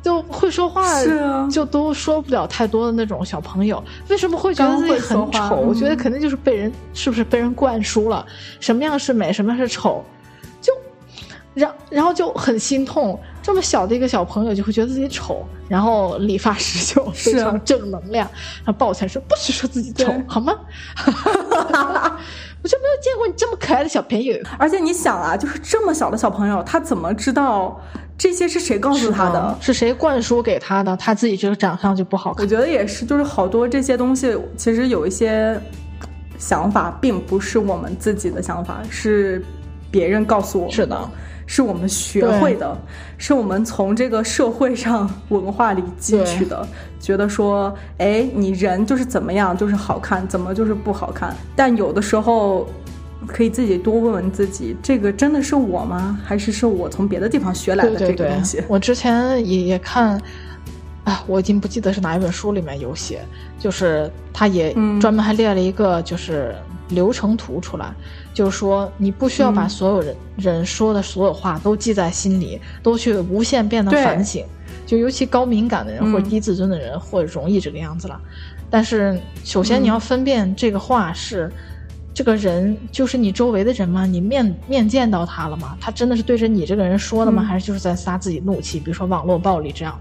[0.03, 0.81] 就会说话，
[1.51, 5.55] 就都说不了太多的那种小朋友，为什么会觉得自己很丑？
[5.57, 8.25] 我觉得肯定就是被人是不是被人灌输了
[8.61, 10.01] 什么样是美，什么样是丑，
[10.61, 10.71] 就
[11.53, 13.19] 然然后就很心痛。
[13.41, 18.25] 这么小的一个小朋友就会觉得自己丑，然后理发师就非常正能量，
[18.63, 20.53] 然后抱起来说不许说自己丑，好吗？
[22.67, 24.37] 我就没有见过你这么可爱的小朋友。
[24.59, 27.81] 而且你想啊，就是这么小的小朋友，他怎么知道？
[28.17, 29.57] 这些是谁告诉他的？
[29.61, 30.97] 是谁灌输给他的？
[30.97, 32.43] 他自己这个长相就不好看。
[32.43, 35.57] 我觉得也是，就是好多这些东西，其实有一些
[36.37, 39.41] 想法，并不是我们自己的想法，是
[39.89, 40.73] 别人告诉我们。
[40.73, 41.09] 是的，
[41.47, 42.77] 是我们学会的，
[43.17, 46.67] 是我们从这个社会上文化里汲取的。
[46.99, 51.35] 觉得说，哎，你人就是怎么样，就是好看，怎么就是不好看？
[51.55, 52.67] 但有的时候。
[53.25, 56.17] 可以自己多问问自己，这个真的是我吗？
[56.23, 58.61] 还是是我从别的地方学来的这个东西？
[58.67, 60.21] 我之前也也看，
[61.07, 63.21] 啊，我已经不记得是哪一本书里面有写，
[63.57, 66.53] 就是他也专门还列了一个就是
[66.89, 67.93] 流程图出来，
[68.33, 74.45] 就是说你不需要把所有人人说的所有话都记在心里，都去无限变的反省，
[74.85, 78.19] 就尤其高敏感的人或者低自尊的人，或者容易这个样子了。
[78.69, 81.49] 但是首先你要分辨这个话是。
[82.17, 84.03] 这个人就是你周围的人吗？
[84.03, 85.77] 你面面见到他了吗？
[85.79, 87.43] 他真的是对着你这个人说的吗？
[87.43, 88.79] 还是就是在撒自己怒气？
[88.79, 89.95] 比如说网络暴力这样，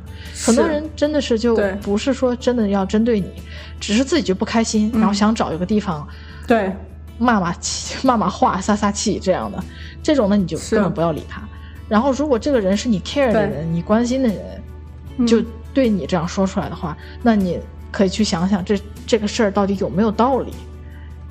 [0.47, 3.31] 很多人真的是就不是说真的要针对你，
[3.79, 6.09] 只是自己就不开心，然后想找一个地方，
[6.47, 6.75] 对，
[7.19, 9.62] 骂骂气、 骂骂话、撒撒气这样的，
[10.03, 11.43] 这种呢你就根本不要理他。
[11.87, 15.45] 然后如果这个人是你 care 的人，你关心的人，就
[15.75, 17.61] 对你这样说出来的话，那你
[17.93, 20.55] 可以去想想这这个事儿到底有没有道理。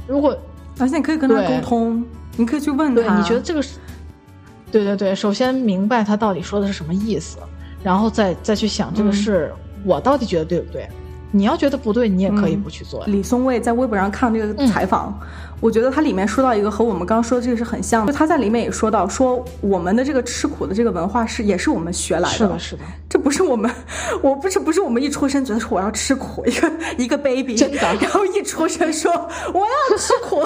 [0.06, 0.38] 如果
[0.78, 2.04] 而且你可以跟他沟通，
[2.38, 3.78] 你可以去问他，你觉得这个是？
[4.72, 7.38] 对对对，首先明白他到底说的是什么意思，
[7.84, 9.54] 然后再再去想这个事，
[9.86, 10.88] 我到底觉得对不对？
[11.32, 13.06] 你要觉得不对，你也可以不去做。
[13.08, 15.18] 李松蔚在微博上看这个采访。
[15.62, 23.72] 我觉得它里面说到一个和我们刚刚说的这个是很像的，就他在里面也说到说我们的这个吃苦的这个文化是也是我们学来的，是的，是的，这不是我们，
[24.22, 29.12] 我不是不是我们一出生觉得说我要吃苦，一个一个 baby，真的，然后一出生说
[29.53, 30.43] 我要吃苦，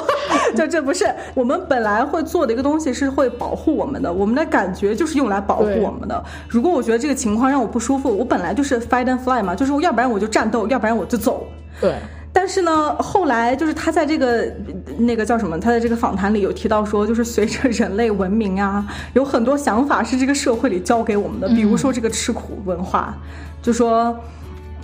[0.55, 6.23] 就 这不是我们本来会做的一个东西是会保护我们的，我们的感觉就是用来保护我们的。
[6.47, 11.45] 如果我觉得这个情况让我不舒服，我本来就是 fight and fly 嘛，就是要不然我就战斗，要不然我就走。
[11.81, 11.95] 对。
[12.39, 14.49] 但是呢，后来就是他在这个
[14.97, 15.59] 那个叫什么？
[15.59, 23.13] 他在这个访谈里有提到说，就是随着人类文明啊， 有很多想法是这个社会里教给我们的，比如说这个吃苦文化，
[23.61, 24.17] 就说，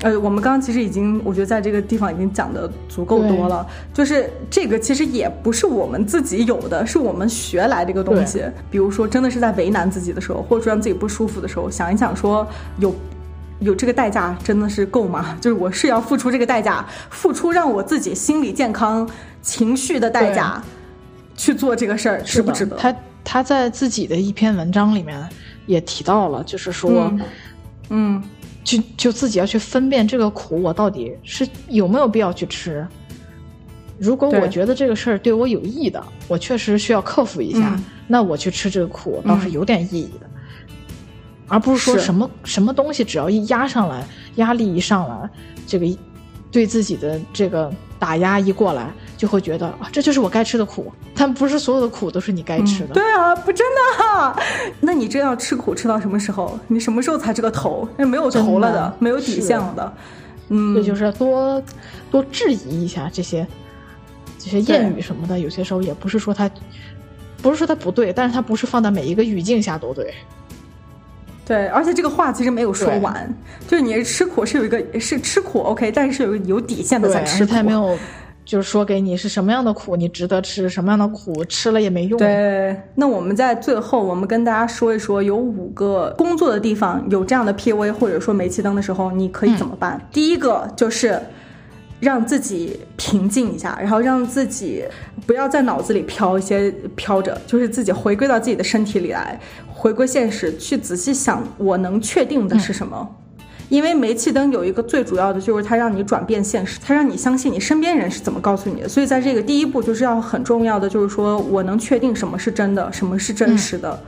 [0.01, 8.43] 呃，我们刚刚其实已经，我觉得在这个地方已经讲的足够多了，就是这个其实也不是我们自己有的，是我们学来的一个东西。
[8.69, 12.45] 比如说，真的是在为难自己的时候，或者说让自己不舒服的时候，想一想说
[12.79, 12.93] 有。
[13.65, 15.35] 有这个代价真的是够吗？
[15.41, 19.09] 就是我是要付出这个代价，付出让我自己心理健康、
[19.41, 20.61] 情绪的代价，
[21.35, 22.77] 去做这个事儿，值不值得？
[22.77, 25.27] 他他在自己的一篇文章里面
[25.65, 27.11] 也提到了，就是说，
[27.89, 28.23] 嗯，
[28.63, 32.87] 就就自己要去分辨这个苦，我到底是有没有必要去吃。
[33.97, 37.79] 如果我觉得这个事儿对我有益的，我确实需要克服一下。
[38.07, 40.29] 那我去吃这个苦倒是有点意义的，
[41.47, 45.29] 而不是说什么什么东西只要一压上来，压力一上来，
[45.67, 45.85] 这个
[46.51, 50.91] 对自己的这个打压一过来，就会觉得啊，这就是我该吃的苦。
[51.17, 52.93] 但不是所有的苦都是你该吃的。
[52.93, 54.43] 对啊，不真的。
[54.81, 56.59] 那你这样吃苦吃到什么时候？
[56.67, 57.87] 你什么时候才知道头？
[57.97, 59.93] 那没有头了的，没有底线了的。
[60.49, 61.61] 嗯，这就是多
[62.11, 63.47] 多质疑一下这些
[64.37, 65.39] 这些谚语什么的。
[65.39, 66.49] 有些时候也不是说它
[67.41, 70.13] 不是说它不对，但是它不是放在每一个语境下都对。
[71.45, 73.31] 对，而且这个话其实没有说完，
[73.67, 77.51] 就是你吃苦是有一个是吃苦 OK，但是有有底线的在吃苦。
[77.51, 77.97] 他没有
[78.43, 82.17] 就是说给你是什么样的苦你值得吃，什么样的苦吃了也没用。
[82.19, 89.99] 对，那我们在最后我们跟大家说一说，有五个工作的地方有这样的 PUA 或者说煤气灯的时候，你可以怎么办？
[90.11, 91.19] 第一个就是
[92.05, 94.83] 让自己平静一下，然后让自己
[95.25, 99.39] 不要在脑子里飘一些飘着，就是自己回归到自己的身体里来。
[99.67, 103.15] 回归现实，去仔细想，我能确定的是什么？
[103.69, 108.87] 因为煤气灯有一个最主要的就是它让你转变现实，它让你相信你身边人是怎么告诉你的。
[108.87, 113.99] 所以在这个第一步就是要很重要的，就是说我能确定什么是真的，什么是真实的，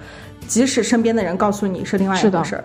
[0.47, 2.63] 即使身边的人告诉你是另外一回事儿。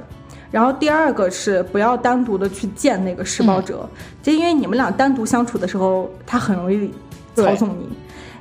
[0.53, 3.89] 然后第二个是不要单独的去见那个施暴者，
[4.23, 6.89] 就因为你们俩单独相处的时候，他很容易
[7.35, 7.89] 操纵你。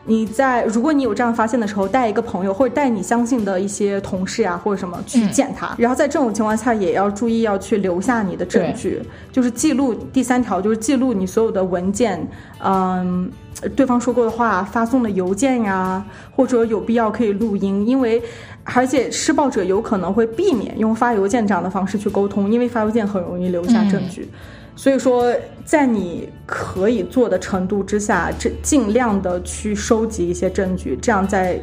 [0.04, 9.00] 你在如果你有这样发现的时候，带一个朋友或者带你相信的一些同事呀或者什么去见他，然后在这种情况下也要注意要去留下你的证据，
[9.32, 12.28] 就是记录第三条就是记录你所有的文件，
[12.64, 13.32] 嗯，
[13.76, 16.04] 对方说过的话、发送的邮件呀，
[16.36, 18.20] 或者有必要可以录音，因为
[18.64, 24.30] 而且施暴者有可能会避免用发邮件这样的方式去沟通，因为发邮件很容易留下证据。
[24.76, 25.32] 所以说，
[25.66, 31.60] 在你可以做的程度之下，这尽量的去收集一些证据，这样在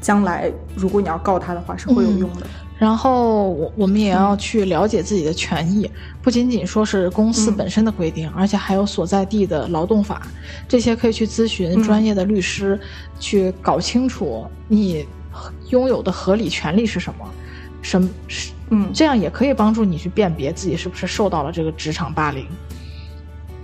[0.00, 2.46] 将来如果你要告他的话是会有用的。
[2.78, 5.90] 然后我我们也要去了解自己的权益，
[6.22, 10.22] 不仅仅说是公司本身的规定，而且还有所在地的劳动法，
[10.66, 12.78] 这些可以去咨询专业的律师，
[13.18, 15.06] 去搞清楚你
[15.68, 17.28] 拥有的合理权利是什么，
[17.82, 18.52] 什是。
[18.70, 22.46] 嗯，这样也可以帮助你去辨别自己是不是受到了这个职场霸凌。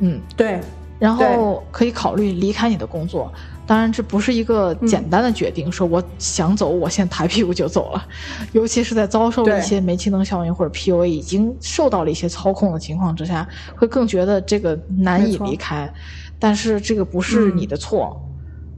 [0.00, 0.60] 嗯，对。
[0.98, 3.30] 然后可以考虑离开你的工作，
[3.66, 8.08] 当然这不是一个简单的决定，说我想走，我现在抬屁股就走了。
[8.52, 13.46] 尤其是在遭受一些煤气灯效应或者 PUA 已经受到了一些操控的情况之下，
[13.76, 15.92] 会更觉得这个难以离开。
[16.38, 18.18] 但是这个不是你的错，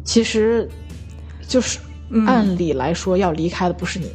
[0.02, 0.68] 其实
[1.46, 1.78] 就是
[2.26, 4.10] 按理来说要离开的不是你。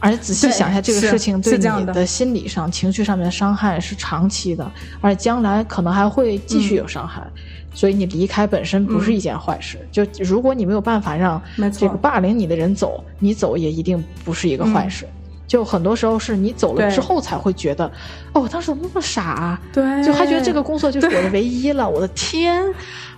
[0.00, 7.26] 而且仔细想一下，这个事情对你的心理上、情绪上面的伤害是长期的，而且将来可能还会继续有伤害。
[7.72, 9.78] 所以你离开本身不是一件坏事。
[9.90, 11.40] 就如果你没有办法让
[11.72, 15.06] 这个霸凌你的人走，你走也一定不是一个坏事。
[15.46, 17.86] 就很多时候是你走了之后才会觉得，
[18.32, 19.58] 哦，我当时怎么那么傻？
[19.72, 21.88] 对，就还觉得这个工作就是我的唯一了。
[21.88, 22.62] 我的天，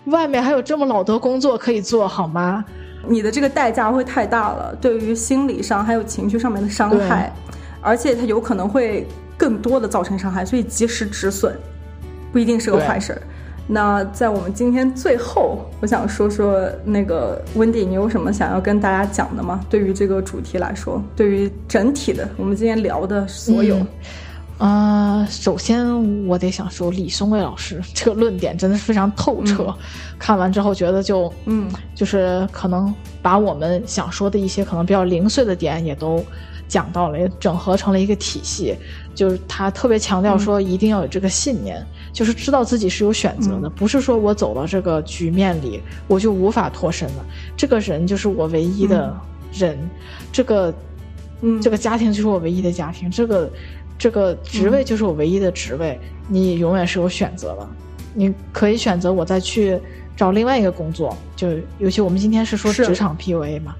[0.06, 2.64] 外面还有这么老多工作可以做好吗？
[3.08, 7.32] 你的这个代价会太大了，对于心理上还有情绪上面的伤害，
[7.80, 11.56] 而且它有可能会更多的造成伤害，所以及时止损
[12.32, 13.22] 不一定是个坏事儿。
[13.68, 19.60] 那在我们今天最后，我想说说那个温迪，你有什么想要跟大家讲的吗？
[19.68, 23.76] 对于这个主题来说，对于整体的我们今天聊的所有。
[24.58, 29.74] 啊，首先我得想说，李松蔚老师这个论点真的是非常透彻。
[30.18, 36.24] 看完之后觉得就，嗯，就是可能把我们想说的一些可能比较零碎的点也都
[36.66, 38.74] 讲到了，也整合成了一个体系。
[39.14, 47.26] 就是他特别强调说，一定要有这个信念，就是知道自己是有选择的，不是说我走到这个局面里我就无法脱身了。
[47.58, 49.14] 这个人就是我唯一的
[49.52, 49.78] 人，
[50.32, 50.72] 这个，
[51.42, 53.50] 嗯，这个家庭就是我唯一的家庭，这个。
[53.98, 57.68] 这个职位就是我唯一的职位，你永远是有选择的，
[58.14, 59.80] 你可以选择我再去
[60.14, 63.74] 找另外一个工作，就尤其我们今天是说职场 PUA 嘛，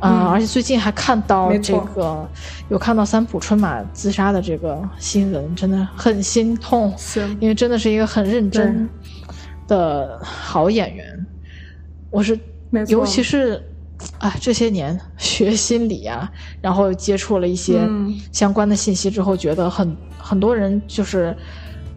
[0.00, 2.26] 嗯，而且最近还看到这个
[2.70, 6.94] 有看到三浦春马自杀的这个新闻，真的很心痛，
[7.40, 8.88] 因为真的是一个很认真
[9.68, 11.26] 的好演员，
[12.10, 12.38] 我是
[12.88, 13.62] 尤其是。
[14.18, 16.30] 啊，这些年学心理啊，
[16.60, 17.80] 然后接触了一些
[18.32, 21.36] 相关的信息之后，觉得很很多人就是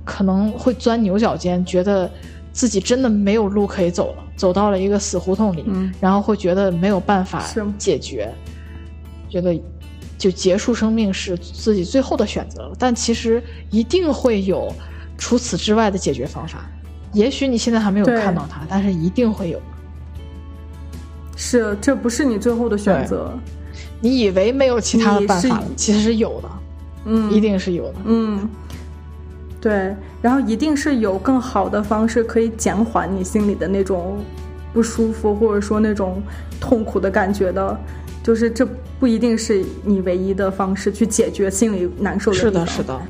[0.06, 2.10] 可能会钻牛角尖，觉得
[2.54, 5.64] 自己真的没有路可以走了，走到了一个死胡同里，
[6.00, 7.44] 然后会觉得没有办法
[7.78, 8.32] 解决，
[9.28, 9.60] 觉得
[10.18, 12.76] 就结束生命是自己最后的选择了。
[12.78, 14.72] 但其实一定会有
[15.18, 16.70] 除此之外的解决方法，
[17.12, 19.60] 也许你现在还没有看到它，但是一定会有。
[21.38, 23.32] 是，这不是你最后的选择。
[24.02, 26.50] 你以为没有其他的办法，其实是有的，
[27.06, 28.48] 嗯，一定是有的，嗯，
[29.60, 34.18] 对，然后一定是有更好的方式可以减缓你心里的那种
[34.72, 36.22] 不舒服，或者说那种
[36.60, 37.80] 痛苦的感觉的，
[38.22, 38.68] 就是这
[39.00, 42.38] 不一定是你唯一的方式去解决心里难受的。
[42.38, 43.02] 是的，是的。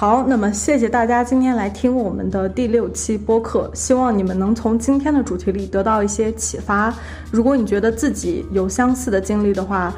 [0.00, 6.90] 好，那么谢谢大家今天来听我们的第六期播客，希望你们能从今天的主题里得到一些启发。
[7.30, 9.92] 如果你觉得自己有相似的经历的话，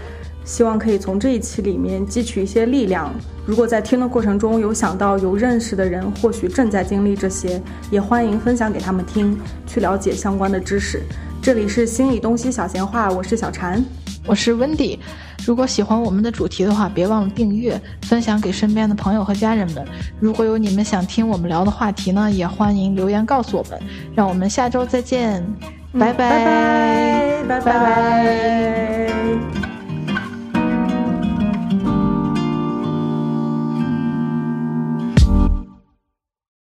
[0.44, 3.14] 希望可以从这一期里面汲取一些力量。
[3.46, 9.38] 如果在听的过程中有想到有认识的人或许正在经历这些，也欢迎分享给他们听，
[9.68, 11.00] 去了解相关的知识。
[11.40, 13.80] 这里是心理东西小闲话，我是小禅，
[14.26, 14.98] 我是 Wendy。
[15.46, 19.84] 如果喜欢我们的主题的话，别忘了订阅、分享给身边的朋友和家人们。
[20.20, 23.78] 如果有你们想听我们聊的话题呢，也欢迎留言告诉我们。
[24.14, 25.44] 让我们下周再见，
[25.92, 29.61] 拜拜拜拜拜拜。